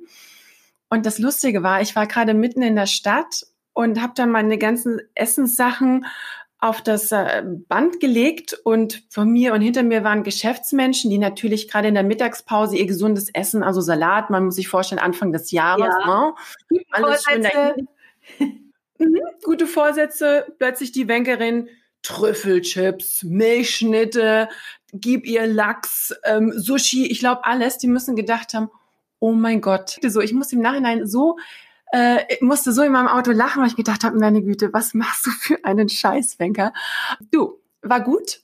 Und 0.89 1.05
das 1.05 1.19
Lustige 1.19 1.63
war, 1.63 1.81
ich 1.81 1.95
war 1.95 2.07
gerade 2.07 2.33
mitten 2.33 2.61
in 2.61 2.75
der 2.75 2.87
Stadt 2.87 3.45
und 3.73 4.01
habe 4.01 4.13
dann 4.15 4.31
meine 4.31 4.57
ganzen 4.57 4.99
Essenssachen 5.15 6.05
auf 6.59 6.81
das 6.81 7.11
äh, 7.13 7.43
Band 7.45 8.01
gelegt 8.01 8.53
und 8.65 9.03
von 9.09 9.29
mir 9.29 9.53
und 9.53 9.61
hinter 9.61 9.81
mir 9.83 10.03
waren 10.03 10.23
Geschäftsmenschen, 10.23 11.09
die 11.09 11.17
natürlich 11.17 11.69
gerade 11.69 11.87
in 11.87 11.93
der 11.93 12.03
Mittagspause 12.03 12.75
ihr 12.75 12.85
gesundes 12.85 13.29
Essen, 13.33 13.63
also 13.63 13.79
Salat, 13.79 14.29
man 14.29 14.45
muss 14.45 14.55
sich 14.55 14.67
vorstellen, 14.67 14.99
Anfang 14.99 15.31
des 15.31 15.51
Jahres, 15.51 15.95
ja. 16.05 16.33
ne? 16.69 16.81
alles 16.91 17.23
schön 17.23 17.87
mhm, 18.97 19.19
gute 19.43 19.67
Vorsätze, 19.67 20.53
plötzlich 20.59 20.91
die 20.91 21.07
Wenkerin, 21.07 21.69
Trüffelchips, 22.01 23.23
Milchschnitte, 23.23 24.49
gib 24.91 25.25
ihr 25.25 25.47
Lachs, 25.47 26.13
ähm, 26.25 26.51
Sushi, 26.55 27.07
ich 27.07 27.19
glaube 27.19 27.45
alles, 27.45 27.77
die 27.77 27.87
müssen 27.87 28.17
gedacht 28.17 28.53
haben, 28.53 28.69
oh 29.19 29.33
mein 29.33 29.61
Gott, 29.61 29.99
so, 30.05 30.21
ich 30.21 30.33
muss 30.33 30.51
im 30.53 30.61
Nachhinein 30.61 31.05
so 31.05 31.37
äh, 31.91 32.19
ich 32.33 32.41
musste 32.41 32.71
so 32.71 32.83
in 32.83 32.91
meinem 32.91 33.07
Auto 33.07 33.31
lachen, 33.31 33.61
weil 33.61 33.69
ich 33.69 33.75
gedacht 33.75 34.03
habe, 34.03 34.19
meine 34.19 34.41
Güte, 34.41 34.71
was 34.73 34.93
machst 34.93 35.25
du 35.25 35.31
für 35.31 35.65
einen 35.65 35.89
Scheißwenker? 35.89 36.73
Du, 37.31 37.59
war 37.81 38.01
gut. 38.01 38.41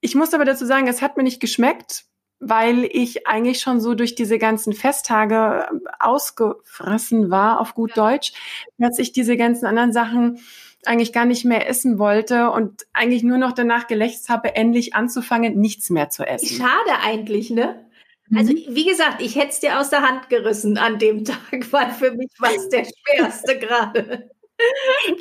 Ich 0.00 0.14
muss 0.14 0.34
aber 0.34 0.44
dazu 0.44 0.66
sagen, 0.66 0.86
es 0.86 1.02
hat 1.02 1.16
mir 1.16 1.22
nicht 1.22 1.40
geschmeckt, 1.40 2.04
weil 2.38 2.84
ich 2.84 3.26
eigentlich 3.26 3.60
schon 3.60 3.80
so 3.80 3.94
durch 3.94 4.14
diese 4.14 4.38
ganzen 4.38 4.72
Festtage 4.72 5.66
ausgefressen 5.98 7.30
war, 7.30 7.60
auf 7.60 7.74
gut 7.74 7.96
Deutsch, 7.96 8.32
dass 8.78 8.98
ich 8.98 9.12
diese 9.12 9.36
ganzen 9.36 9.66
anderen 9.66 9.92
Sachen 9.92 10.38
eigentlich 10.84 11.12
gar 11.12 11.24
nicht 11.24 11.44
mehr 11.44 11.68
essen 11.68 11.98
wollte 11.98 12.50
und 12.50 12.86
eigentlich 12.92 13.24
nur 13.24 13.38
noch 13.38 13.52
danach 13.52 13.88
gelächzt 13.88 14.28
habe, 14.28 14.54
endlich 14.54 14.94
anzufangen, 14.94 15.58
nichts 15.58 15.90
mehr 15.90 16.10
zu 16.10 16.24
essen. 16.24 16.46
Schade 16.46 17.00
eigentlich, 17.02 17.50
ne? 17.50 17.86
Also, 18.34 18.52
mhm. 18.52 18.64
wie 18.68 18.86
gesagt, 18.86 19.22
ich 19.22 19.36
hätte 19.36 19.48
es 19.48 19.60
dir 19.60 19.78
aus 19.78 19.90
der 19.90 20.02
Hand 20.02 20.28
gerissen 20.28 20.78
an 20.78 20.98
dem 20.98 21.24
Tag, 21.24 21.38
weil 21.70 21.90
für 21.92 22.12
mich 22.12 22.30
war 22.38 22.50
es 22.54 22.68
der 22.68 22.84
schwerste 22.84 23.58
gerade. 23.58 24.30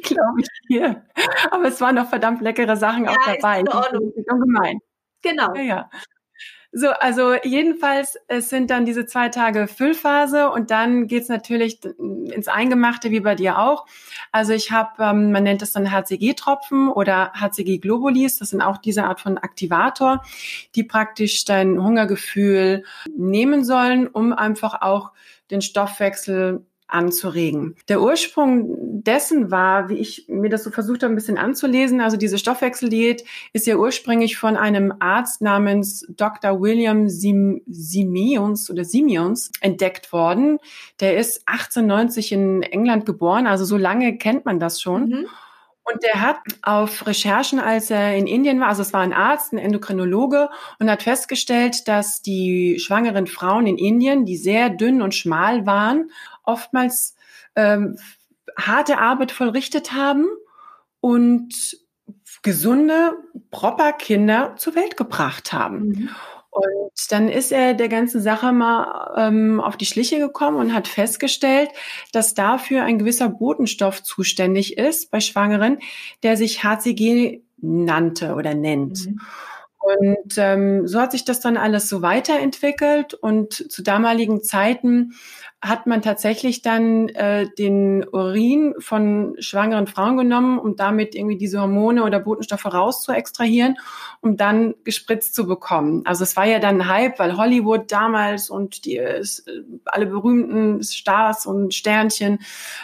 Glaube 0.04 0.42
ich 0.42 0.48
dir. 0.70 1.04
Aber 1.52 1.66
es 1.66 1.82
waren 1.82 1.96
noch 1.96 2.08
verdammt 2.08 2.42
leckere 2.42 2.78
Sachen 2.78 3.06
ja, 3.06 3.12
auch 3.12 3.26
dabei. 3.26 3.60
Ist 3.60 3.68
in 3.68 3.74
Ordnung. 3.74 4.14
Gemein. 4.26 4.80
Genau. 5.22 5.54
Ja, 5.56 5.62
ja. 5.62 5.90
So, 6.78 6.90
also 6.90 7.36
jedenfalls, 7.42 8.18
es 8.28 8.50
sind 8.50 8.70
dann 8.70 8.86
diese 8.86 9.06
zwei 9.06 9.30
Tage 9.30 9.70
Füllphase 9.70 10.50
und 10.52 10.72
dann 10.72 11.08
geht's 11.08 11.30
natürlich 11.30 11.80
ins 11.86 12.50
Eingemachte, 12.50 13.12
wie 13.12 13.22
bei 13.22 13.34
dir 13.34 13.60
auch. 13.60 13.86
Also 14.34 14.52
ich 14.52 14.72
habe, 14.72 15.02
ähm, 15.02 15.32
man 15.32 15.44
nennt 15.44 15.62
es 15.62 15.72
dann 15.72 15.90
HCG-Tropfen 15.90 16.90
oder 16.90 17.32
HCG-Globulis, 17.34 18.40
das 18.40 18.50
sind 18.50 18.60
auch 18.60 18.78
diese 18.78 19.06
Art 19.06 19.22
von 19.22 19.38
Aktivator, 19.38 20.22
die 20.76 20.84
praktisch 20.84 21.46
dein 21.46 21.82
Hungergefühl 21.82 22.84
nehmen 23.16 23.64
sollen, 23.64 24.08
um 24.08 24.34
einfach 24.34 24.82
auch 24.82 25.14
den 25.52 25.62
Stoffwechsel 25.62 26.66
anzuregen. 26.88 27.76
Der 27.90 28.02
Ursprung 28.02 29.02
dessen 29.04 29.52
war, 29.52 29.90
wie 29.90 29.96
ich 29.96 30.26
mir 30.28 30.50
das 30.50 30.64
so 30.64 30.72
versucht 30.72 31.04
habe, 31.04 31.14
ein 31.14 31.16
bisschen 31.16 31.38
anzulesen, 31.38 32.02
also 32.02 32.18
diese 32.18 32.38
Stoffwechseldiät 32.38 33.24
ist 33.54 33.68
ja 33.68 33.78
ursprünglich 33.78 34.38
von 34.38 34.56
einem 34.56 34.94
Arzt 35.00 35.42
namens 35.42 36.06
Dr. 36.10 36.62
William 36.62 37.10
Sim 37.10 37.62
Simeons 37.68 38.70
oder 38.70 38.86
Simeons 38.86 39.52
entdeckt 39.62 40.12
worden. 40.14 40.60
Der 41.00 41.18
ist 41.18 41.48
1890 41.48 42.32
in 42.32 42.64
England 42.64 43.06
geboren, 43.06 43.48
also 43.48 43.66
so 43.66 43.78
lange 43.78 44.18
kennt 44.18 44.46
man 44.46 44.60
das 44.60 44.82
schon. 44.82 45.10
Mhm. 45.10 45.26
Und 45.88 46.02
der 46.02 46.20
hat 46.20 46.38
auf 46.64 47.06
Recherchen, 47.06 47.60
als 47.60 47.92
er 47.92 48.18
in 48.18 48.26
Indien 48.26 48.60
war, 48.60 48.70
also 48.70 48.82
es 48.82 48.92
war 48.92 49.02
ein 49.02 49.14
Arzt, 49.14 49.54
ein 49.54 49.60
Endokrinologe, 49.60 50.50
und 50.80 50.90
hat 50.90 51.04
festgestellt, 51.04 51.88
dass 51.88 52.24
die 52.24 52.80
schwangeren 52.80 53.28
Frauen 53.28 53.68
in 53.68 53.78
Indien, 53.78 54.26
die 54.26 54.36
sehr 54.36 54.72
dünn 54.72 55.04
und 55.04 55.14
schmal 55.14 55.68
waren, 55.68 56.10
oftmals 56.46 57.16
ähm, 57.56 57.98
harte 58.58 58.98
Arbeit 58.98 59.32
vollrichtet 59.32 59.94
haben 59.94 60.26
und 61.02 61.78
gesunde, 62.42 63.14
proper 63.52 63.94
Kinder 63.94 64.56
zur 64.58 64.76
Welt 64.76 64.98
gebracht 64.98 65.54
haben. 65.54 65.88
Mhm. 65.88 66.10
Und 66.52 67.12
dann 67.12 67.28
ist 67.28 67.52
er 67.52 67.74
der 67.74 67.90
ganzen 67.90 68.22
Sache 68.22 68.54
mal 68.54 69.14
ähm, 69.18 69.60
auf 69.60 69.76
die 69.76 69.86
Schliche 69.86 70.20
gekommen 70.20 70.58
und 70.58 70.74
hat 70.74 70.88
festgestellt, 70.88 71.70
dass 72.14 72.34
dafür 72.34 72.84
ein 72.84 72.98
gewisser 72.98 73.28
Botenstoff 73.28 74.02
zuständig 74.04 74.78
ist 74.78 75.12
bei 75.12 75.20
Schwangeren, 75.20 75.80
der 76.24 76.38
sich 76.38 76.64
HCG 76.64 77.42
nannte 77.58 78.36
oder 78.36 78.54
nennt. 78.54 79.06
Mhm. 79.06 79.20
Und 79.86 80.38
ähm, 80.38 80.88
so 80.88 81.00
hat 81.00 81.12
sich 81.12 81.26
das 81.26 81.40
dann 81.40 81.58
alles 81.58 81.90
so 81.90 82.02
weiterentwickelt 82.02 83.14
und 83.14 83.54
zu 83.54 83.84
damaligen 83.84 84.42
Zeiten 84.42 85.14
hat 85.62 85.88
man 85.88 86.02
tatsächlich 86.02 86.62
dann 86.62 87.10
äh, 87.10 87.48
den 87.58 88.06
Urin 88.08 88.76
von 88.78 89.36
schwangeren 89.40 89.88
Frauen 89.88 90.18
genommen, 90.18 90.60
um 90.60 90.76
damit 90.76 91.16
irgendwie 91.16 91.38
diese 91.38 91.60
Hormone 91.60 92.04
oder 92.04 92.20
Botenstoffe 92.20 92.66
rauszuextrahieren, 92.66 93.76
um 94.22 94.38
dann 94.38 94.76
gespritzt 94.84 95.34
zu 95.34 95.48
bekommen. 95.48 96.04
Also 96.06 96.24
es 96.24 96.36
war 96.36 96.46
ja 96.46 96.60
dann 96.60 96.82
ein 96.82 96.88
Hype, 96.88 97.18
weil 97.20 97.38
Hollywood 97.38 97.92
damals 97.92 98.50
und 98.50 98.86
die 98.86 98.98
äh, 98.98 99.24
alle 99.86 100.06
berühmten 100.06 100.84
Stars 100.84 101.46
und 101.46 101.74
Sternchen 101.74 102.40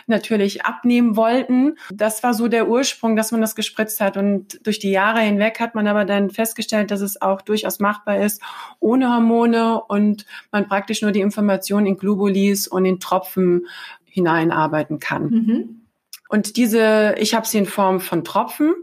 natürlich 0.08 0.66
abnehmen 0.66 1.16
wollten. 1.16 1.76
Das 1.92 2.24
war 2.24 2.34
so 2.34 2.48
der 2.48 2.68
Ursprung, 2.68 3.16
dass 3.16 3.32
man 3.32 3.42
das 3.42 3.56
gespritzt 3.56 4.02
hat. 4.02 4.18
Und 4.18 4.66
durch 4.66 4.80
die 4.80 4.92
Jahre 4.92 5.20
hinweg 5.20 5.60
hat 5.60 5.76
man 5.76 5.88
aber 5.88 6.06
dann 6.06 6.32
festgestellt, 6.32 6.90
dass 6.92 7.02
es 7.02 7.22
auch 7.22 7.42
durchaus 7.42 7.80
machbar 7.80 8.20
ist, 8.20 8.42
ohne 8.80 9.10
Hormone 9.14 9.82
und 9.84 10.26
man 10.52 10.68
praktisch 10.68 11.02
nur 11.02 11.12
die 11.12 11.22
Information 11.22 11.86
in 11.86 11.98
Globulis 11.98 12.68
und 12.68 12.86
in 12.86 13.00
Tropfen 13.00 13.68
hineinarbeiten 14.06 15.00
kann. 15.00 15.24
Mhm. 15.24 15.82
Und 16.30 16.58
diese, 16.58 17.16
ich 17.18 17.34
habe 17.34 17.48
sie 17.48 17.58
in 17.58 17.66
Form 17.66 18.00
von 18.00 18.24
Tropfen. 18.24 18.74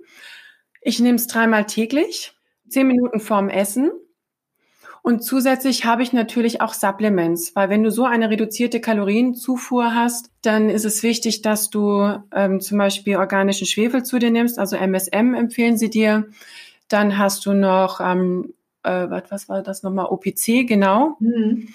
Ich 0.80 1.00
nehme 1.00 1.16
es 1.16 1.26
dreimal 1.26 1.64
täglich, 1.64 2.34
zehn 2.68 2.86
Minuten 2.86 3.20
vorm 3.20 3.48
Essen. 3.48 3.90
Und 5.02 5.22
zusätzlich 5.22 5.86
habe 5.86 6.02
ich 6.02 6.12
natürlich 6.12 6.60
auch 6.60 6.74
Supplements, 6.74 7.56
weil 7.56 7.70
wenn 7.70 7.82
du 7.82 7.90
so 7.90 8.04
eine 8.04 8.28
reduzierte 8.28 8.80
Kalorienzufuhr 8.80 9.94
hast, 9.94 10.30
dann 10.42 10.68
ist 10.68 10.84
es 10.84 11.02
wichtig, 11.02 11.40
dass 11.40 11.70
du 11.70 12.22
ähm, 12.34 12.60
zum 12.60 12.76
Beispiel 12.76 13.16
organischen 13.16 13.66
Schwefel 13.66 14.02
zu 14.02 14.18
dir 14.18 14.30
nimmst, 14.30 14.58
also 14.58 14.76
MSM 14.76 15.32
empfehlen 15.32 15.78
sie 15.78 15.88
dir. 15.88 16.28
Dann 16.88 17.18
hast 17.18 17.46
du 17.46 17.52
noch, 17.52 18.00
ähm, 18.00 18.54
äh, 18.82 19.06
was 19.10 19.48
war 19.48 19.62
das 19.62 19.82
nochmal, 19.82 20.06
OPC, 20.06 20.66
genau. 20.66 21.16
Mhm 21.20 21.68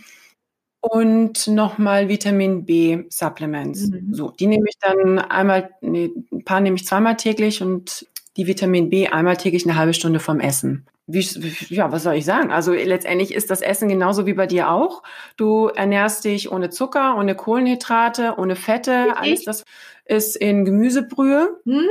und 0.83 1.47
nochmal 1.47 2.09
Vitamin 2.09 2.65
B 2.65 3.05
Supplements. 3.09 3.87
Mhm. 3.87 4.13
So, 4.13 4.31
die 4.31 4.47
nehme 4.47 4.65
ich 4.67 4.77
dann 4.79 5.17
einmal, 5.17 5.69
nee, 5.79 6.11
ein 6.31 6.43
paar 6.43 6.59
nehme 6.59 6.75
ich 6.75 6.85
zweimal 6.85 7.15
täglich 7.15 7.61
und 7.61 8.05
die 8.35 8.47
Vitamin 8.47 8.89
B 8.89 9.07
einmal 9.07 9.37
täglich 9.37 9.65
eine 9.65 9.77
halbe 9.77 9.93
Stunde 9.93 10.19
vom 10.19 10.41
Essen. 10.41 10.85
Wie, 11.07 11.25
ja, 11.69 11.91
was 11.93 12.03
soll 12.03 12.15
ich 12.15 12.25
sagen? 12.25 12.51
Also 12.51 12.73
letztendlich 12.73 13.33
ist 13.33 13.49
das 13.49 13.61
Essen 13.61 13.87
genauso 13.87 14.25
wie 14.25 14.33
bei 14.33 14.45
dir 14.45 14.71
auch. 14.71 15.03
Du 15.37 15.67
ernährst 15.67 16.25
dich 16.25 16.51
ohne 16.51 16.69
Zucker, 16.69 17.17
ohne 17.17 17.35
Kohlenhydrate, 17.35 18.35
ohne 18.37 18.57
Fette. 18.57 19.15
Alles 19.15 19.45
das 19.45 19.63
ist 20.05 20.35
in 20.35 20.65
Gemüsebrühe. 20.65 21.61
Hm? 21.65 21.87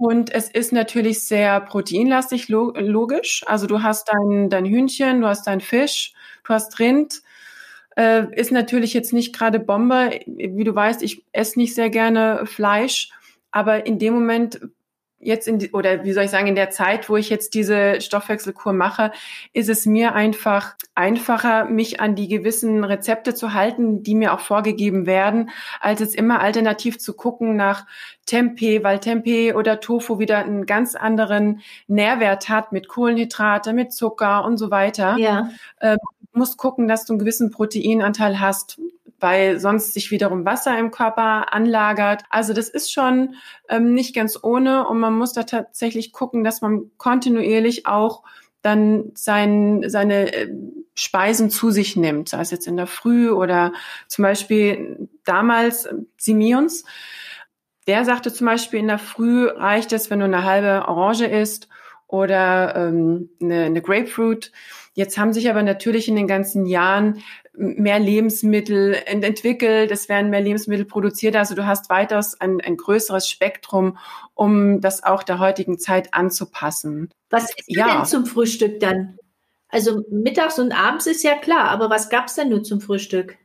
Und 0.00 0.32
es 0.32 0.48
ist 0.48 0.72
natürlich 0.72 1.24
sehr 1.26 1.60
proteinlastig, 1.60 2.48
logisch. 2.48 3.44
Also 3.46 3.66
du 3.66 3.82
hast 3.82 4.08
dein, 4.08 4.48
dein 4.48 4.64
Hühnchen, 4.64 5.20
du 5.20 5.26
hast 5.26 5.46
dein 5.46 5.60
Fisch, 5.60 6.14
du 6.42 6.54
hast 6.54 6.78
Rind, 6.78 7.20
äh, 7.98 8.24
ist 8.34 8.50
natürlich 8.50 8.94
jetzt 8.94 9.12
nicht 9.12 9.36
gerade 9.36 9.60
Bombe. 9.60 10.20
Wie 10.26 10.64
du 10.64 10.74
weißt, 10.74 11.02
ich 11.02 11.22
esse 11.32 11.58
nicht 11.58 11.74
sehr 11.74 11.90
gerne 11.90 12.46
Fleisch, 12.46 13.10
aber 13.50 13.84
in 13.84 13.98
dem 13.98 14.14
Moment 14.14 14.60
jetzt 15.20 15.46
in 15.46 15.58
die, 15.58 15.70
oder 15.70 16.04
wie 16.04 16.12
soll 16.12 16.24
ich 16.24 16.30
sagen, 16.30 16.46
in 16.46 16.54
der 16.54 16.70
Zeit, 16.70 17.08
wo 17.08 17.16
ich 17.16 17.28
jetzt 17.28 17.54
diese 17.54 18.00
Stoffwechselkur 18.00 18.72
mache, 18.72 19.12
ist 19.52 19.68
es 19.68 19.86
mir 19.86 20.14
einfach 20.14 20.74
einfacher, 20.94 21.66
mich 21.66 22.00
an 22.00 22.14
die 22.14 22.28
gewissen 22.28 22.82
Rezepte 22.84 23.34
zu 23.34 23.52
halten, 23.52 24.02
die 24.02 24.14
mir 24.14 24.32
auch 24.32 24.40
vorgegeben 24.40 25.06
werden, 25.06 25.50
als 25.80 26.00
es 26.00 26.14
immer 26.14 26.40
alternativ 26.40 26.98
zu 26.98 27.14
gucken 27.14 27.54
nach 27.54 27.86
Tempeh, 28.26 28.82
weil 28.82 29.00
Tempeh 29.00 29.54
oder 29.54 29.80
Tofu 29.80 30.18
wieder 30.18 30.38
einen 30.38 30.66
ganz 30.66 30.94
anderen 30.94 31.60
Nährwert 31.86 32.48
hat 32.48 32.72
mit 32.72 32.88
Kohlenhydrate, 32.88 33.72
mit 33.72 33.92
Zucker 33.92 34.44
und 34.44 34.56
so 34.56 34.70
weiter. 34.70 35.16
Ja. 35.18 35.50
Ähm, 35.80 35.98
musst 36.32 36.56
gucken, 36.58 36.88
dass 36.88 37.04
du 37.04 37.12
einen 37.12 37.18
gewissen 37.20 37.50
Proteinanteil 37.50 38.40
hast. 38.40 38.80
Weil 39.20 39.60
sonst 39.60 39.92
sich 39.92 40.10
wiederum 40.10 40.44
Wasser 40.44 40.78
im 40.78 40.90
Körper 40.90 41.52
anlagert. 41.52 42.22
Also 42.30 42.52
das 42.52 42.68
ist 42.68 42.92
schon 42.92 43.34
ähm, 43.68 43.94
nicht 43.94 44.14
ganz 44.14 44.38
ohne 44.42 44.86
und 44.88 44.98
man 44.98 45.16
muss 45.16 45.32
da 45.32 45.44
tatsächlich 45.44 46.12
gucken, 46.12 46.44
dass 46.44 46.60
man 46.60 46.90
kontinuierlich 46.96 47.86
auch 47.86 48.22
dann 48.62 49.12
sein, 49.14 49.84
seine 49.86 50.32
äh, 50.32 50.48
Speisen 50.94 51.50
zu 51.50 51.70
sich 51.70 51.96
nimmt, 51.96 52.28
sei 52.28 52.40
es 52.40 52.50
jetzt 52.50 52.66
in 52.66 52.76
der 52.76 52.86
Früh 52.86 53.30
oder 53.30 53.72
zum 54.06 54.22
Beispiel 54.22 55.08
damals 55.24 55.86
äh, 55.86 55.94
Simions. 56.18 56.84
Der 57.86 58.04
sagte 58.04 58.32
zum 58.32 58.46
Beispiel 58.46 58.80
in 58.80 58.88
der 58.88 58.98
Früh 58.98 59.46
reicht 59.46 59.92
es, 59.92 60.10
wenn 60.10 60.18
du 60.18 60.26
eine 60.26 60.44
halbe 60.44 60.86
Orange 60.88 61.24
isst 61.24 61.68
oder 62.06 62.76
ähm, 62.76 63.30
eine, 63.40 63.64
eine 63.64 63.82
Grapefruit. 63.82 64.52
Jetzt 64.94 65.16
haben 65.16 65.32
sich 65.32 65.48
aber 65.48 65.62
natürlich 65.62 66.08
in 66.08 66.16
den 66.16 66.26
ganzen 66.26 66.66
Jahren 66.66 67.22
mehr 67.52 67.98
Lebensmittel 67.98 68.94
entwickelt, 69.06 69.90
es 69.90 70.08
werden 70.08 70.30
mehr 70.30 70.40
Lebensmittel 70.40 70.84
produziert, 70.84 71.36
also 71.36 71.54
du 71.54 71.66
hast 71.66 71.90
weitaus 71.90 72.40
ein, 72.40 72.60
ein 72.60 72.76
größeres 72.76 73.28
Spektrum, 73.28 73.98
um 74.34 74.80
das 74.80 75.02
auch 75.02 75.22
der 75.22 75.38
heutigen 75.38 75.78
Zeit 75.78 76.14
anzupassen. 76.14 77.10
Was 77.28 77.44
ist 77.50 77.64
ja. 77.66 77.96
denn 77.96 78.04
zum 78.06 78.26
Frühstück 78.26 78.80
dann? 78.80 79.18
Also 79.68 80.04
mittags 80.10 80.58
und 80.58 80.72
abends 80.72 81.06
ist 81.06 81.22
ja 81.22 81.36
klar, 81.36 81.68
aber 81.68 81.90
was 81.90 82.08
gab's 82.08 82.34
denn 82.34 82.48
nur 82.48 82.62
zum 82.62 82.80
Frühstück? 82.80 83.36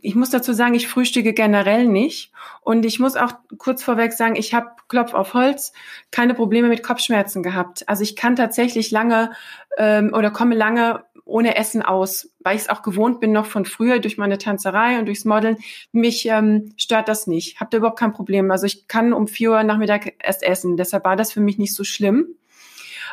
Ich 0.00 0.14
muss 0.14 0.30
dazu 0.30 0.52
sagen, 0.52 0.74
ich 0.74 0.88
frühstücke 0.88 1.32
generell 1.32 1.86
nicht. 1.86 2.32
Und 2.60 2.84
ich 2.84 2.98
muss 2.98 3.16
auch 3.16 3.32
kurz 3.58 3.82
vorweg 3.82 4.12
sagen, 4.12 4.36
ich 4.36 4.52
habe 4.52 4.70
Klopf 4.88 5.14
auf 5.14 5.34
Holz 5.34 5.72
keine 6.10 6.34
Probleme 6.34 6.68
mit 6.68 6.82
Kopfschmerzen 6.82 7.42
gehabt. 7.42 7.88
Also 7.88 8.02
ich 8.02 8.16
kann 8.16 8.36
tatsächlich 8.36 8.90
lange 8.90 9.32
ähm, 9.78 10.12
oder 10.12 10.30
komme 10.30 10.54
lange 10.54 11.04
ohne 11.24 11.56
Essen 11.56 11.82
aus, 11.82 12.30
weil 12.40 12.56
ich 12.56 12.62
es 12.62 12.68
auch 12.68 12.82
gewohnt 12.82 13.20
bin, 13.20 13.32
noch 13.32 13.46
von 13.46 13.64
früher 13.64 13.98
durch 13.98 14.18
meine 14.18 14.38
Tanzerei 14.38 14.98
und 14.98 15.06
durchs 15.06 15.24
Modeln. 15.24 15.56
Mich 15.92 16.26
ähm, 16.26 16.72
stört 16.76 17.08
das 17.08 17.26
nicht. 17.26 17.60
Habe 17.60 17.70
da 17.70 17.78
überhaupt 17.78 17.98
kein 17.98 18.12
Problem. 18.12 18.50
Also 18.50 18.66
ich 18.66 18.88
kann 18.88 19.12
um 19.12 19.28
vier 19.28 19.52
Uhr 19.52 19.62
Nachmittag 19.62 20.14
erst 20.22 20.42
essen. 20.42 20.76
Deshalb 20.76 21.04
war 21.04 21.16
das 21.16 21.32
für 21.32 21.40
mich 21.40 21.58
nicht 21.58 21.74
so 21.74 21.84
schlimm. 21.84 22.34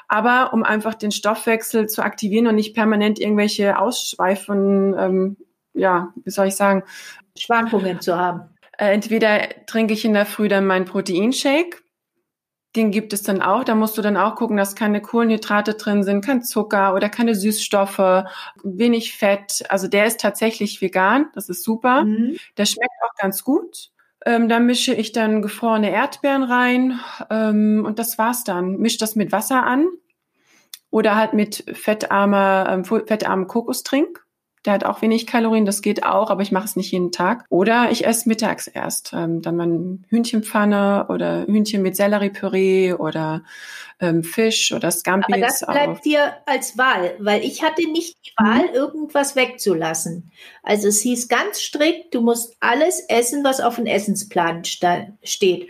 Aber 0.07 0.53
um 0.53 0.63
einfach 0.63 0.95
den 0.95 1.11
Stoffwechsel 1.11 1.87
zu 1.87 2.01
aktivieren 2.01 2.47
und 2.47 2.55
nicht 2.55 2.73
permanent 2.73 3.19
irgendwelche 3.19 3.77
Ausschweifungen 3.77 4.95
ähm, 4.97 5.37
ja, 5.73 6.13
wie 6.23 6.29
soll 6.29 6.47
ich 6.47 6.55
sagen, 6.55 6.83
Schwankungen 7.37 8.01
zu 8.01 8.17
haben. 8.17 8.49
Äh, 8.77 8.93
entweder 8.93 9.49
trinke 9.65 9.93
ich 9.93 10.05
in 10.05 10.13
der 10.13 10.25
Früh 10.25 10.47
dann 10.47 10.65
meinen 10.65 10.85
Proteinshake. 10.85 11.81
Den 12.75 12.91
gibt 12.91 13.13
es 13.13 13.23
dann 13.23 13.41
auch. 13.41 13.63
Da 13.63 13.73
musst 13.73 13.97
du 13.97 14.01
dann 14.01 14.15
auch 14.17 14.35
gucken, 14.35 14.55
dass 14.55 14.75
keine 14.75 15.01
Kohlenhydrate 15.01 15.73
drin 15.73 16.03
sind, 16.03 16.23
kein 16.23 16.43
Zucker 16.43 16.93
oder 16.93 17.09
keine 17.09 17.33
Süßstoffe, 17.33 18.25
wenig 18.63 19.15
Fett. 19.15 19.63
Also 19.69 19.87
der 19.87 20.05
ist 20.05 20.19
tatsächlich 20.19 20.79
vegan. 20.81 21.29
Das 21.33 21.49
ist 21.49 21.63
super. 21.63 22.03
Mhm. 22.03 22.37
Der 22.57 22.65
schmeckt 22.65 22.91
auch 23.07 23.15
ganz 23.15 23.43
gut. 23.43 23.89
Ähm, 24.25 24.49
da 24.49 24.59
mische 24.59 24.93
ich 24.93 25.13
dann 25.13 25.41
gefrorene 25.41 25.91
Erdbeeren 25.91 26.43
rein 26.43 26.99
ähm, 27.29 27.83
und 27.85 27.99
das 27.99 28.17
war's 28.17 28.43
dann. 28.43 28.77
Misch 28.77 28.97
das 28.97 29.15
mit 29.15 29.31
Wasser 29.31 29.63
an 29.63 29.87
oder 30.91 31.15
halt 31.15 31.33
mit 31.33 31.63
fettarmer, 31.73 32.67
ähm, 32.69 32.83
fettarmem 32.85 33.47
Kokostrink. 33.47 34.25
Der 34.65 34.73
hat 34.73 34.83
auch 34.83 35.01
wenig 35.01 35.25
Kalorien, 35.25 35.65
das 35.65 35.81
geht 35.81 36.03
auch, 36.03 36.29
aber 36.29 36.41
ich 36.41 36.51
mache 36.51 36.65
es 36.65 36.75
nicht 36.75 36.91
jeden 36.91 37.13
Tag. 37.13 37.45
Oder 37.49 37.91
ich 37.91 38.05
esse 38.05 38.27
mittags 38.27 38.67
erst. 38.67 39.13
Ähm, 39.13 39.41
dann 39.41 39.55
mal 39.55 39.99
Hühnchenpfanne 40.09 41.07
oder 41.09 41.45
Hühnchen 41.45 41.81
mit 41.81 41.95
Selleriepüree 41.95 42.93
oder 42.93 43.43
ähm, 44.01 44.23
Fisch 44.23 44.73
oder 44.73 44.91
Scampis. 44.91 45.33
Aber 45.33 45.45
das 45.45 45.59
bleibt 45.59 45.89
auf. 45.89 46.01
dir 46.01 46.33
als 46.45 46.77
Wahl, 46.77 47.15
weil 47.19 47.43
ich 47.43 47.63
hatte 47.63 47.89
nicht 47.89 48.17
die 48.25 48.31
Wahl, 48.37 48.67
mhm. 48.67 48.73
irgendwas 48.73 49.35
wegzulassen. 49.37 50.31
Also 50.61 50.89
es 50.89 51.01
hieß 51.01 51.29
ganz 51.29 51.61
strikt, 51.61 52.13
du 52.13 52.21
musst 52.21 52.57
alles 52.59 52.99
essen, 53.07 53.43
was 53.43 53.61
auf 53.61 53.77
dem 53.77 53.85
Essensplan 53.85 54.63
steht. 54.65 55.69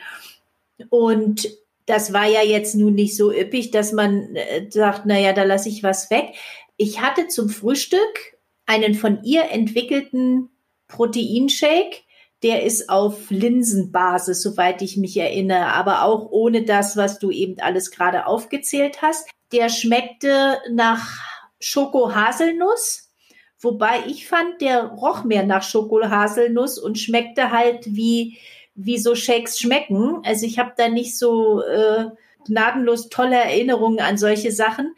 Und 0.89 1.48
das 1.86 2.13
war 2.13 2.27
ja 2.27 2.43
jetzt 2.43 2.75
nun 2.75 2.93
nicht 2.93 3.17
so 3.17 3.31
üppig, 3.31 3.72
dass 3.72 3.91
man 3.91 4.36
äh, 4.36 4.67
sagt, 4.69 5.05
naja, 5.05 5.34
da 5.34 5.43
lasse 5.43 5.69
ich 5.69 5.84
was 5.84 6.10
weg. 6.10 6.34
Ich 6.77 7.01
hatte 7.01 7.27
zum 7.27 7.50
Frühstück 7.50 8.38
einen 8.69 8.93
von 8.93 9.23
ihr 9.23 9.49
entwickelten 9.49 10.49
Proteinshake. 10.88 12.03
Der 12.43 12.63
ist 12.63 12.88
auf 12.88 13.32
Linsenbasis, 13.32 14.43
soweit 14.43 14.84
ich 14.84 14.95
mich 14.95 15.17
erinnere, 15.17 15.73
aber 15.73 16.03
auch 16.03 16.29
ohne 16.29 16.63
das, 16.63 16.95
was 16.95 17.17
du 17.17 17.32
eben 17.32 17.60
alles 17.60 17.89
gerade 17.89 18.27
aufgezählt 18.27 19.01
hast. 19.01 19.27
Der 19.51 19.69
schmeckte 19.69 20.60
nach 20.71 21.17
Schoko-Haselnuss, 21.60 23.12
wobei 23.60 24.03
ich 24.08 24.27
fand, 24.27 24.62
der 24.62 24.84
roch 24.84 25.23
mehr 25.23 25.43
nach 25.43 25.63
Schoko-Haselnuss 25.63 26.77
und 26.77 26.99
schmeckte 26.99 27.51
halt 27.51 27.88
wie, 27.88 28.38
wie 28.75 28.99
so 28.99 29.15
Shakes 29.15 29.60
schmecken. 29.60 30.21
Also 30.23 30.45
ich 30.45 30.60
habe 30.60 30.73
da 30.77 30.89
nicht 30.89 31.17
so 31.17 31.63
äh, 31.63 32.05
gnadenlos 32.45 33.10
tolle 33.10 33.36
Erinnerungen 33.36 33.99
an 33.99 34.19
solche 34.19 34.51
Sachen. 34.51 34.93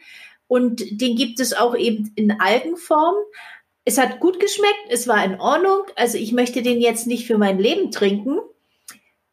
Und 0.46 1.00
den 1.00 1.16
gibt 1.16 1.40
es 1.40 1.54
auch 1.54 1.74
eben 1.74 2.12
in 2.14 2.38
Algenform. 2.38 3.14
Es 3.84 3.98
hat 3.98 4.20
gut 4.20 4.38
geschmeckt, 4.38 4.86
es 4.90 5.08
war 5.08 5.24
in 5.24 5.40
Ordnung. 5.40 5.82
Also 5.96 6.18
ich 6.18 6.32
möchte 6.32 6.62
den 6.62 6.80
jetzt 6.80 7.06
nicht 7.06 7.26
für 7.26 7.38
mein 7.38 7.58
Leben 7.58 7.90
trinken. 7.90 8.38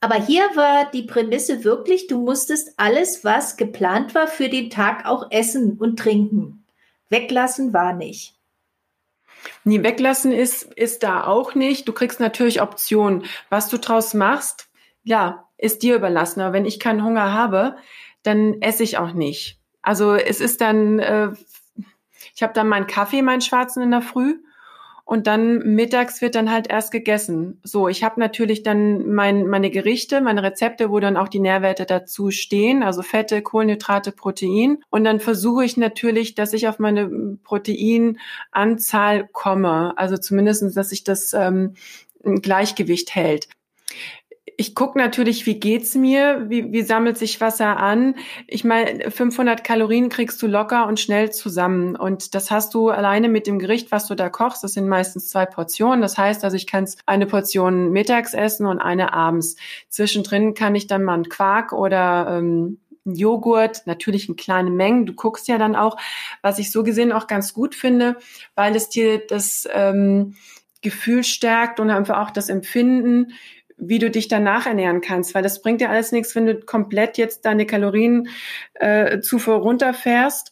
Aber 0.02 0.16
hier 0.16 0.44
war 0.56 0.90
die 0.92 1.04
Prämisse 1.04 1.64
wirklich, 1.64 2.08
du 2.08 2.22
musstest 2.22 2.74
alles, 2.78 3.24
was 3.24 3.58
geplant 3.58 4.16
war 4.16 4.28
für 4.28 4.50
den 4.50 4.70
Tag, 4.70 5.06
auch 5.06 5.30
essen 5.30 5.78
und 5.78 6.00
trinken. 6.00 6.66
Weglassen 7.10 7.74
war 7.74 7.94
nicht. 7.94 8.36
Nee, 9.64 9.84
weglassen 9.84 10.32
ist, 10.32 10.64
ist 10.74 11.04
da 11.04 11.26
auch 11.26 11.54
nicht. 11.54 11.88
Du 11.88 11.94
kriegst 11.94 12.20
natürlich 12.20 12.62
Optionen. 12.62 13.26
Was 13.50 13.70
du 13.70 13.78
draus 13.78 14.14
machst, 14.14 14.70
ja, 15.04 15.48
ist 15.58 15.84
dir 15.84 15.96
überlassen. 15.96 16.42
Aber 16.42 16.54
wenn 16.54 16.66
ich 16.66 16.80
keinen 16.80 17.04
Hunger 17.04 17.34
habe, 17.34 17.76
dann 18.24 18.62
esse 18.62 18.84
ich 18.84 18.98
auch 18.98 19.14
nicht. 19.14 19.60
Also 19.82 20.14
es 20.14 20.40
ist 20.40 20.62
dann 20.62 21.00
äh, 21.00 21.32
ich 22.40 22.44
habe 22.44 22.54
dann 22.54 22.70
meinen 22.70 22.88
Kaffee, 22.88 23.22
meinen 23.22 23.42
schwarzen 23.42 23.84
in 23.84 23.92
der 23.92 24.02
Früh 24.02 24.38
und 25.04 25.28
dann 25.28 25.58
mittags 25.76 26.22
wird 26.22 26.36
dann 26.36 26.50
halt 26.50 26.70
erst 26.70 26.90
gegessen. 26.90 27.60
So, 27.64 27.90
ich 27.90 28.02
habe 28.02 28.18
natürlich 28.18 28.64
dann 28.64 29.12
mein, 29.12 29.48
meine 29.48 29.70
Gerichte, 29.70 30.22
meine 30.22 30.42
Rezepte, 30.42 30.90
wo 30.90 31.02
dann 31.02 31.18
auch 31.18 31.28
die 31.28 31.42
Nährwerte 31.42 31.86
dazu 31.86 32.32
stehen, 32.32 32.82
also 32.82 33.02
Fette, 33.02 33.42
Kohlenhydrate, 33.42 34.14
Protein. 34.14 34.78
Und 34.90 35.04
dann 35.04 35.20
versuche 35.20 35.66
ich 35.66 35.76
natürlich, 35.76 36.34
dass 36.34 36.54
ich 36.54 36.70
auf 36.70 36.80
meine 36.80 37.10
Proteinanzahl 37.44 39.28
komme. 39.34 39.98
Also 39.98 40.16
zumindestens, 40.16 40.76
dass 40.76 40.92
sich 40.92 41.04
das 41.04 41.34
ähm, 41.34 41.74
Gleichgewicht 42.24 43.14
hält 43.16 43.50
ich 44.60 44.76
gucke 44.76 44.98
natürlich, 44.98 45.46
wie 45.46 45.58
geht's 45.58 45.96
mir, 45.96 46.50
wie, 46.50 46.74
wie 46.74 46.82
sammelt 46.82 47.18
sich 47.18 47.40
Wasser 47.40 47.78
an. 47.78 48.16
Ich 48.46 48.66
meine, 48.66 49.10
500 49.10 49.64
Kalorien 49.64 50.10
kriegst 50.10 50.42
du 50.42 50.48
locker 50.48 50.86
und 50.86 51.00
schnell 51.00 51.32
zusammen. 51.32 51.96
Und 51.96 52.36
das 52.36 52.52
hast 52.52 52.74
du 52.74 52.90
alleine 52.90 53.30
mit 53.30 53.48
dem 53.48 53.58
Gericht, 53.58 53.90
was 53.94 54.06
du 54.08 54.16
da 54.16 54.28
kochst. 54.28 54.62
Das 54.62 54.74
sind 54.74 54.90
meistens 54.90 55.30
zwei 55.30 55.46
Portionen. 55.46 56.02
Das 56.02 56.18
heißt 56.18 56.44
also, 56.44 56.58
ich 56.58 56.68
kann 56.68 56.90
eine 57.06 57.26
Portion 57.26 57.92
mittags 57.92 58.34
essen 58.34 58.66
und 58.66 58.80
eine 58.80 59.14
abends. 59.14 59.56
Zwischendrin 59.88 60.56
kann 60.56 60.76
ich 60.76 60.88
dann 60.88 61.06
mal 61.06 61.14
einen 61.14 61.30
Quark 61.30 61.72
oder 61.72 62.28
ähm, 62.38 62.80
Joghurt, 63.06 63.84
natürlich 63.86 64.28
in 64.28 64.36
kleinen 64.36 64.76
Mengen. 64.76 65.06
Du 65.06 65.14
guckst 65.14 65.48
ja 65.48 65.58
dann 65.58 65.78
auch, 65.78 65.96
was 66.42 66.60
ich 66.60 66.70
so 66.70 66.84
gesehen 66.84 67.14
auch 67.14 67.28
ganz 67.28 67.54
gut 67.54 67.76
finde, 67.76 68.18
weil 68.56 68.76
es 68.76 68.90
dir 68.90 69.26
das 69.26 69.66
ähm, 69.72 70.36
Gefühl 70.82 71.24
stärkt 71.24 71.80
und 71.80 71.90
einfach 71.90 72.20
auch 72.20 72.32
das 72.32 72.50
Empfinden, 72.50 73.34
wie 73.80 74.00
du 74.00 74.10
dich 74.12 74.28
danach 74.28 74.66
ernähren 74.66 75.02
kannst, 75.02 75.34
weil 75.34 75.44
das 75.44 75.62
bringt 75.62 75.82
dir 75.82 75.90
alles 75.90 76.12
nichts, 76.12 76.36
wenn 76.36 76.46
du 76.46 76.60
komplett 76.60 77.18
jetzt 77.18 77.46
deine 77.46 77.66
Kalorienzufuhr 77.66 79.56
äh, 79.56 79.58
runterfährst 79.58 80.52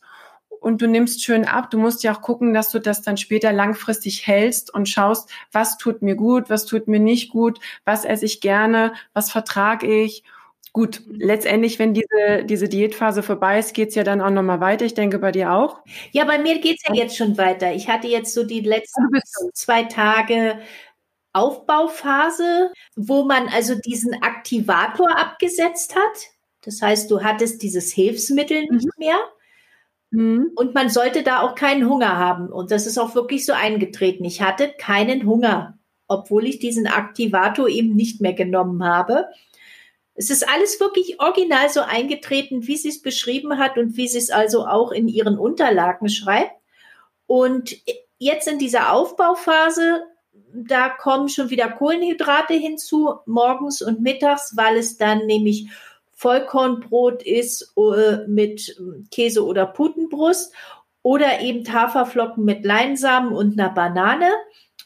und 0.60 0.82
du 0.82 0.88
nimmst 0.88 1.24
schön 1.24 1.46
ab. 1.46 1.70
Du 1.70 1.78
musst 1.78 2.04
ja 2.04 2.14
auch 2.14 2.22
gucken, 2.22 2.54
dass 2.54 2.70
du 2.72 2.80
das 2.80 3.02
dann 3.02 3.18
später 3.18 3.52
langfristig 3.54 4.28
hältst 4.28 4.74
und 4.74 4.90
schaust, 4.90 5.30
was 5.52 5.78
tut 5.78 6.02
mir 6.02 6.16
gut, 6.16 6.50
was 6.50 6.66
tut 6.66 6.88
mir 6.88 7.00
nicht 7.00 7.30
gut, 7.30 7.60
was 7.86 8.06
esse 8.06 8.26
ich 8.26 8.42
gerne, 8.42 8.94
was 9.14 9.32
vertrage 9.32 9.88
ich. 9.88 10.24
Gut, 10.74 11.02
letztendlich, 11.10 11.80
wenn 11.80 11.96
diese, 11.96 12.44
diese 12.44 12.70
Diätphase 12.70 13.24
vorbei 13.24 13.58
ist, 13.58 13.74
geht's 13.74 13.96
ja 13.96 14.04
dann 14.04 14.22
auch 14.22 14.30
nochmal 14.30 14.60
weiter. 14.60 14.86
Ich 14.86 14.94
denke 14.94 15.18
bei 15.18 15.32
dir 15.32 15.52
auch. 15.54 15.80
Ja, 16.12 16.26
bei 16.26 16.38
mir 16.38 16.60
geht's 16.60 16.84
ja 16.88 16.94
jetzt 16.94 17.18
schon 17.18 17.38
weiter. 17.38 17.74
Ich 17.74 17.90
hatte 17.90 18.08
jetzt 18.08 18.34
so 18.34 18.44
die 18.44 18.62
letzten 18.62 19.02
zwei 19.54 19.86
Tage 19.86 20.60
Aufbauphase, 21.38 22.72
wo 22.96 23.24
man 23.24 23.48
also 23.50 23.76
diesen 23.76 24.22
Aktivator 24.22 25.18
abgesetzt 25.18 25.96
hat. 25.96 26.18
Das 26.62 26.82
heißt, 26.82 27.10
du 27.12 27.24
hattest 27.24 27.62
dieses 27.62 27.94
Hilfsmittel 27.94 28.64
nicht 28.70 28.86
mhm. 28.86 28.92
mehr. 28.98 29.20
Mhm. 30.12 30.52
Und 30.56 30.74
man 30.74 30.90
sollte 30.90 31.24
da 31.24 31.42
auch 31.42 31.56
keinen 31.56 31.88
Hunger 31.88 32.18
haben. 32.18 32.50
Und 32.52 32.72
das 32.72 32.88
ist 32.88 32.98
auch 32.98 33.16
wirklich 33.16 33.46
so 33.46 33.54
eingetreten. 33.54 34.24
Ich 34.26 34.42
hatte 34.42 34.74
keinen 34.78 35.26
Hunger, 35.26 35.78
obwohl 36.08 36.46
ich 36.46 36.60
diesen 36.60 36.88
Aktivator 36.88 37.68
eben 37.68 37.96
nicht 37.96 38.22
mehr 38.22 38.34
genommen 38.34 38.84
habe. 38.84 39.28
Es 40.16 40.30
ist 40.30 40.50
alles 40.50 40.80
wirklich 40.80 41.20
original 41.20 41.70
so 41.70 41.82
eingetreten, 41.82 42.66
wie 42.66 42.78
sie 42.78 42.90
es 42.90 43.02
beschrieben 43.02 43.60
hat 43.60 43.78
und 43.78 43.98
wie 43.98 44.08
sie 44.08 44.18
es 44.18 44.32
also 44.32 44.66
auch 44.66 44.92
in 44.92 45.08
ihren 45.08 45.38
Unterlagen 45.38 46.10
schreibt. 46.10 46.54
Und 47.28 47.76
jetzt 48.18 48.48
in 48.48 48.58
dieser 48.58 48.94
Aufbauphase 48.94 50.04
da 50.54 50.90
kommen 50.90 51.30
schon 51.30 51.50
wieder 51.50 51.70
Kohlenhydrate 51.70 52.54
hinzu, 52.54 53.16
morgens 53.26 53.82
und 53.82 54.02
mittags, 54.02 54.56
weil 54.56 54.78
es 54.78 54.98
dann 54.98 55.26
nämlich 55.26 55.68
Vollkornbrot 56.14 57.22
ist 57.24 57.74
äh, 57.78 58.28
mit 58.28 58.76
Käse 59.12 59.46
oder 59.46 59.68
Putenbrust 59.68 60.54
oder 61.04 61.42
eben 61.42 61.72
Haferflocken 61.72 62.44
mit 62.44 62.66
Leinsamen 62.66 63.34
und 63.34 63.60
einer 63.60 63.70
Banane. 63.70 64.32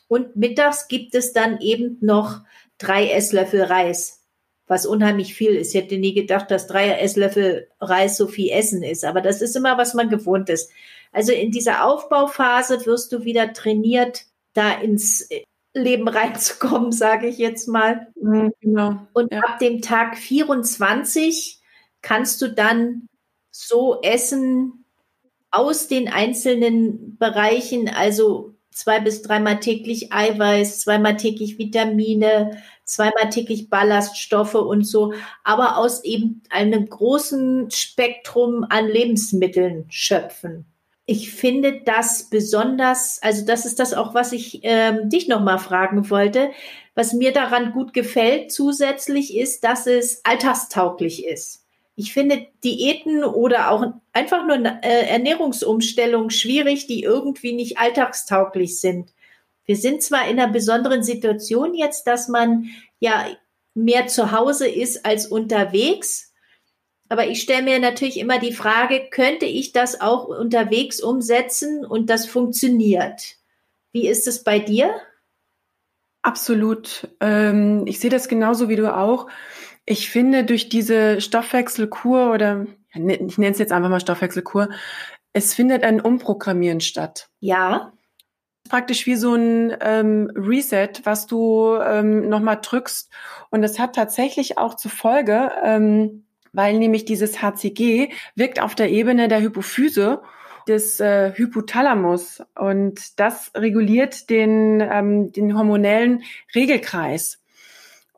Und 0.08 0.36
mittags 0.36 0.90
gibt 0.90 1.16
es 1.16 1.32
dann 1.32 1.60
eben 1.62 1.98
noch 2.02 2.42
drei 2.78 3.08
Esslöffel 3.12 3.64
Reis, 3.64 4.26
was 4.68 4.86
unheimlich 4.86 5.34
viel 5.34 5.56
ist. 5.56 5.74
Ich 5.74 5.82
hätte 5.82 5.98
nie 5.98 6.14
gedacht, 6.14 6.52
dass 6.52 6.68
drei 6.68 7.00
Esslöffel 7.00 7.70
Reis 7.80 8.18
so 8.18 8.28
viel 8.28 8.50
Essen 8.50 8.84
ist, 8.84 9.06
aber 9.06 9.22
das 9.22 9.42
ist 9.42 9.56
immer, 9.56 9.78
was 9.78 9.94
man 9.94 10.10
gewohnt 10.10 10.50
ist. 10.50 10.70
Also 11.14 11.32
in 11.32 11.52
dieser 11.52 11.86
Aufbauphase 11.86 12.86
wirst 12.86 13.14
du 13.14 13.24
wieder 13.24 13.54
trainiert, 13.54 14.26
da 14.54 14.74
ins 14.74 15.30
Leben 15.74 16.08
reinzukommen, 16.08 16.92
sage 16.92 17.28
ich 17.28 17.38
jetzt 17.38 17.68
mal. 17.68 18.08
Mhm, 18.16 18.54
genau. 18.60 19.08
Und 19.14 19.32
ja. 19.32 19.40
ab 19.40 19.60
dem 19.60 19.82
Tag 19.82 20.18
24 20.18 21.60
kannst 22.02 22.42
du 22.42 22.50
dann 22.50 23.08
so 23.52 24.02
essen 24.02 24.86
aus 25.52 25.88
den 25.88 26.08
einzelnen 26.08 27.18
Bereichen, 27.18 27.90
also 27.90 28.56
zwei 28.72 29.02
bis 29.02 29.22
dreimal 29.22 29.60
täglich 29.60 30.14
Eiweiß, 30.14 30.80
zweimal 30.80 31.18
täglich 31.18 31.58
Vitamine, 31.58 32.62
zweimal 32.86 33.30
täglich 33.30 33.70
Ballaststoffe 33.70 34.56
und 34.56 34.86
so, 34.86 35.14
aber 35.44 35.78
aus 35.78 36.04
eben 36.04 36.42
einem 36.50 36.88
großen 36.88 37.70
Spektrum 37.70 38.66
an 38.70 38.88
Lebensmitteln 38.88 39.86
schöpfen. 39.90 40.71
Ich 41.12 41.30
finde 41.30 41.82
das 41.84 42.30
besonders, 42.30 43.22
also 43.22 43.46
das 43.46 43.66
ist 43.66 43.82
das 43.82 43.94
auch, 43.94 44.14
was 44.14 44.32
ich 44.32 44.62
ähm, 44.64 45.10
dich 45.10 45.28
nochmal 45.28 45.60
fragen 45.60 46.10
wollte. 46.10 46.52
Was 46.96 47.12
mir 47.12 47.34
daran 47.34 47.74
gut 47.74 47.92
gefällt 47.94 48.50
zusätzlich 48.50 49.36
ist, 49.36 49.66
dass 49.66 49.88
es 49.88 50.24
alltagstauglich 50.24 51.26
ist. 51.26 51.66
Ich 51.98 52.14
finde 52.14 52.48
Diäten 52.64 53.26
oder 53.26 53.72
auch 53.72 53.88
einfach 54.14 54.48
nur 54.48 54.56
äh, 54.56 55.10
Ernährungsumstellung 55.10 56.30
schwierig, 56.30 56.88
die 56.88 57.04
irgendwie 57.04 57.52
nicht 57.52 57.78
alltagstauglich 57.78 58.80
sind. 58.80 59.10
Wir 59.66 59.76
sind 59.76 60.02
zwar 60.04 60.30
in 60.30 60.40
einer 60.40 60.50
besonderen 60.50 61.04
Situation 61.04 61.74
jetzt, 61.74 62.08
dass 62.08 62.30
man 62.30 62.70
ja 63.02 63.26
mehr 63.74 64.08
zu 64.08 64.32
Hause 64.32 64.66
ist 64.66 65.06
als 65.06 65.28
unterwegs. 65.28 66.31
Aber 67.12 67.28
ich 67.28 67.42
stelle 67.42 67.64
mir 67.64 67.78
natürlich 67.78 68.18
immer 68.18 68.40
die 68.40 68.54
Frage, 68.54 69.10
könnte 69.12 69.46
ich 69.46 69.74
das 69.74 70.00
auch 70.00 70.30
unterwegs 70.30 71.02
umsetzen 71.02 71.84
und 71.86 72.10
das 72.10 72.26
funktioniert? 72.26 73.36
Wie 73.92 74.08
ist 74.08 74.30
es 74.30 74.46
bei 74.46 74.60
dir? 74.60 74.96
Absolut. 76.22 77.10
Ähm, 77.20 77.84
ich 77.86 78.00
sehe 78.00 78.10
das 78.10 78.30
genauso 78.30 78.70
wie 78.70 78.78
du 78.78 78.96
auch. 78.96 79.28
Ich 79.86 80.10
finde, 80.10 80.46
durch 80.46 80.70
diese 80.70 81.20
Stoffwechselkur 81.20 82.32
oder 82.32 82.66
ne, 82.94 83.18
ich 83.18 83.38
nenne 83.38 83.52
es 83.52 83.60
jetzt 83.60 83.74
einfach 83.74 83.90
mal 83.90 84.00
Stoffwechselkur, 84.00 84.70
es 85.34 85.54
findet 85.54 85.84
ein 85.84 86.00
Umprogrammieren 86.00 86.80
statt. 86.80 87.28
Ja. 87.42 87.92
Praktisch 88.70 89.06
wie 89.06 89.18
so 89.18 89.36
ein 89.36 89.76
ähm, 89.82 90.32
Reset, 90.34 91.02
was 91.04 91.28
du 91.28 91.76
ähm, 91.76 92.30
nochmal 92.30 92.60
drückst. 92.62 93.12
Und 93.50 93.64
es 93.64 93.80
hat 93.80 93.96
tatsächlich 93.96 94.58
auch 94.58 94.76
zur 94.76 94.92
Folge, 94.92 95.52
ähm, 95.62 96.24
weil 96.54 96.78
nämlich 96.78 97.06
dieses 97.06 97.42
HCG 97.42 98.10
wirkt 98.36 98.62
auf 98.62 98.76
der 98.76 98.90
Ebene 98.90 99.28
der 99.28 99.42
Hypophyse 99.42 100.22
des 100.68 101.00
äh, 101.00 101.34
Hypothalamus 101.36 102.44
und 102.58 103.20
das 103.20 103.52
reguliert 103.56 104.30
den, 104.30 104.80
ähm, 104.82 105.32
den 105.32 105.58
hormonellen 105.58 106.24
Regelkreis. 106.54 107.42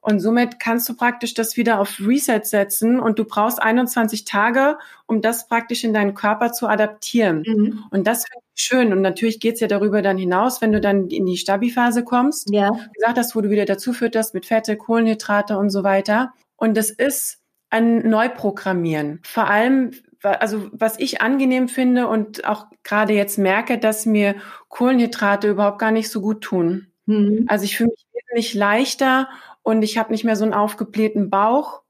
Und 0.04 0.20
somit 0.20 0.60
kannst 0.60 0.90
du 0.90 0.96
praktisch 0.96 1.34
das 1.34 1.56
wieder 1.56 1.80
auf 1.80 1.98
Reset 2.06 2.42
setzen 2.44 3.00
und 3.00 3.20
du 3.20 3.24
brauchst 3.24 3.62
21 3.62 4.26
Tage, 4.26 4.78
um 5.06 5.22
das 5.22 5.48
praktisch 5.48 5.86
in 5.86 5.94
deinen 5.94 6.14
Körper 6.14 6.52
zu 6.52 6.68
adaptieren. 6.68 7.46
Mhm. 7.48 7.86
Und 7.90 8.06
das 8.06 8.26
finde 8.26 8.44
ich 8.54 8.62
schön. 8.62 8.92
Und 8.92 9.00
natürlich 9.00 9.40
geht's 9.40 9.62
ja 9.62 9.68
darüber 9.68 10.02
dann 10.02 10.18
hinaus, 10.18 10.62
wenn 10.62 10.74
du 10.74 10.82
dann 10.82 11.08
in 11.08 11.26
die 11.26 11.38
Stabi-Phase 11.38 12.04
kommst. 12.04 12.50
Ja. 12.52 12.72
Wie 12.74 13.00
gesagt 13.00 13.18
hast, 13.18 13.34
wo 13.34 13.40
du 13.40 13.50
wieder 13.50 13.64
dazu 13.64 13.94
fütterst 13.94 14.34
mit 14.34 14.46
Fette, 14.46 14.76
Kohlenhydrate 14.76 15.58
und 15.58 15.70
so 15.70 15.86
weiter. 15.86 16.34
Und 16.58 16.76
das 16.76 16.90
ist 16.90 17.40
ein 17.74 18.08
Neuprogrammieren. 18.08 19.20
Vor 19.24 19.50
allem, 19.50 19.92
also 20.22 20.70
was 20.72 21.00
ich 21.00 21.22
angenehm 21.22 21.68
finde 21.68 22.08
und 22.08 22.46
auch 22.46 22.68
gerade 22.84 23.14
jetzt 23.14 23.38
merke, 23.38 23.80
dass 23.80 24.06
mir 24.06 24.36
Kohlenhydrate 24.70 25.50
überhaupt 25.50 25.80
gar 25.80 25.92
nicht 25.92 26.10
so 26.10 26.22
gut 26.22 26.42
tun. 26.42 26.88
Mhm. 27.08 27.46
Also 27.48 27.66
ich 27.66 27.76
fühle 27.76 27.90
mich 27.90 28.06
wesentlich 28.14 28.54
leichter 28.54 29.28
und 29.64 29.82
ich 29.82 29.98
habe 29.98 30.12
nicht 30.12 30.24
mehr 30.24 30.36
so 30.36 30.44
einen 30.44 30.54
aufgeblähten 30.54 31.32
Bauch, 31.32 31.82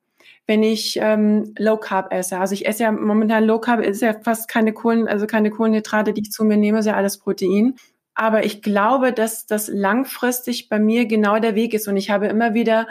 wenn 0.48 0.64
ich 0.64 0.98
ähm, 1.02 1.54
Low 1.58 1.78
Carb 1.78 2.14
esse. 2.14 2.40
Also 2.40 2.54
ich 2.54 2.66
esse 2.66 2.84
ja 2.84 2.92
momentan 2.92 3.44
Low 3.44 3.60
Carb, 3.60 3.82
ist 3.82 4.02
ja 4.02 4.16
fast 4.24 4.48
keine 4.48 4.72
Kohlen, 4.72 5.10
also 5.10 5.28
keine 5.28 5.52
Kohlenhydrate, 5.52 6.14
die 6.14 6.22
ich 6.22 6.32
zu 6.32 6.46
mir 6.46 6.58
nehme, 6.58 6.80
ist 6.80 6.86
ja 6.86 6.96
alles 6.96 7.18
Protein. 7.18 7.76
Aber 8.16 8.46
ich 8.46 8.62
glaube, 8.62 9.12
dass 9.12 9.48
das 9.48 9.68
langfristig 9.68 10.70
bei 10.70 10.80
mir 10.80 11.08
genau 11.08 11.40
der 11.40 11.56
Weg 11.56 11.74
ist. 11.74 11.88
Und 11.88 11.98
ich 11.98 12.10
habe 12.10 12.28
immer 12.28 12.54
wieder 12.54 12.88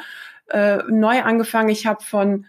äh, 0.49 0.79
neu 0.89 1.23
angefangen. 1.23 1.69
Ich 1.69 1.87
habe 1.87 2.03
von 2.03 2.41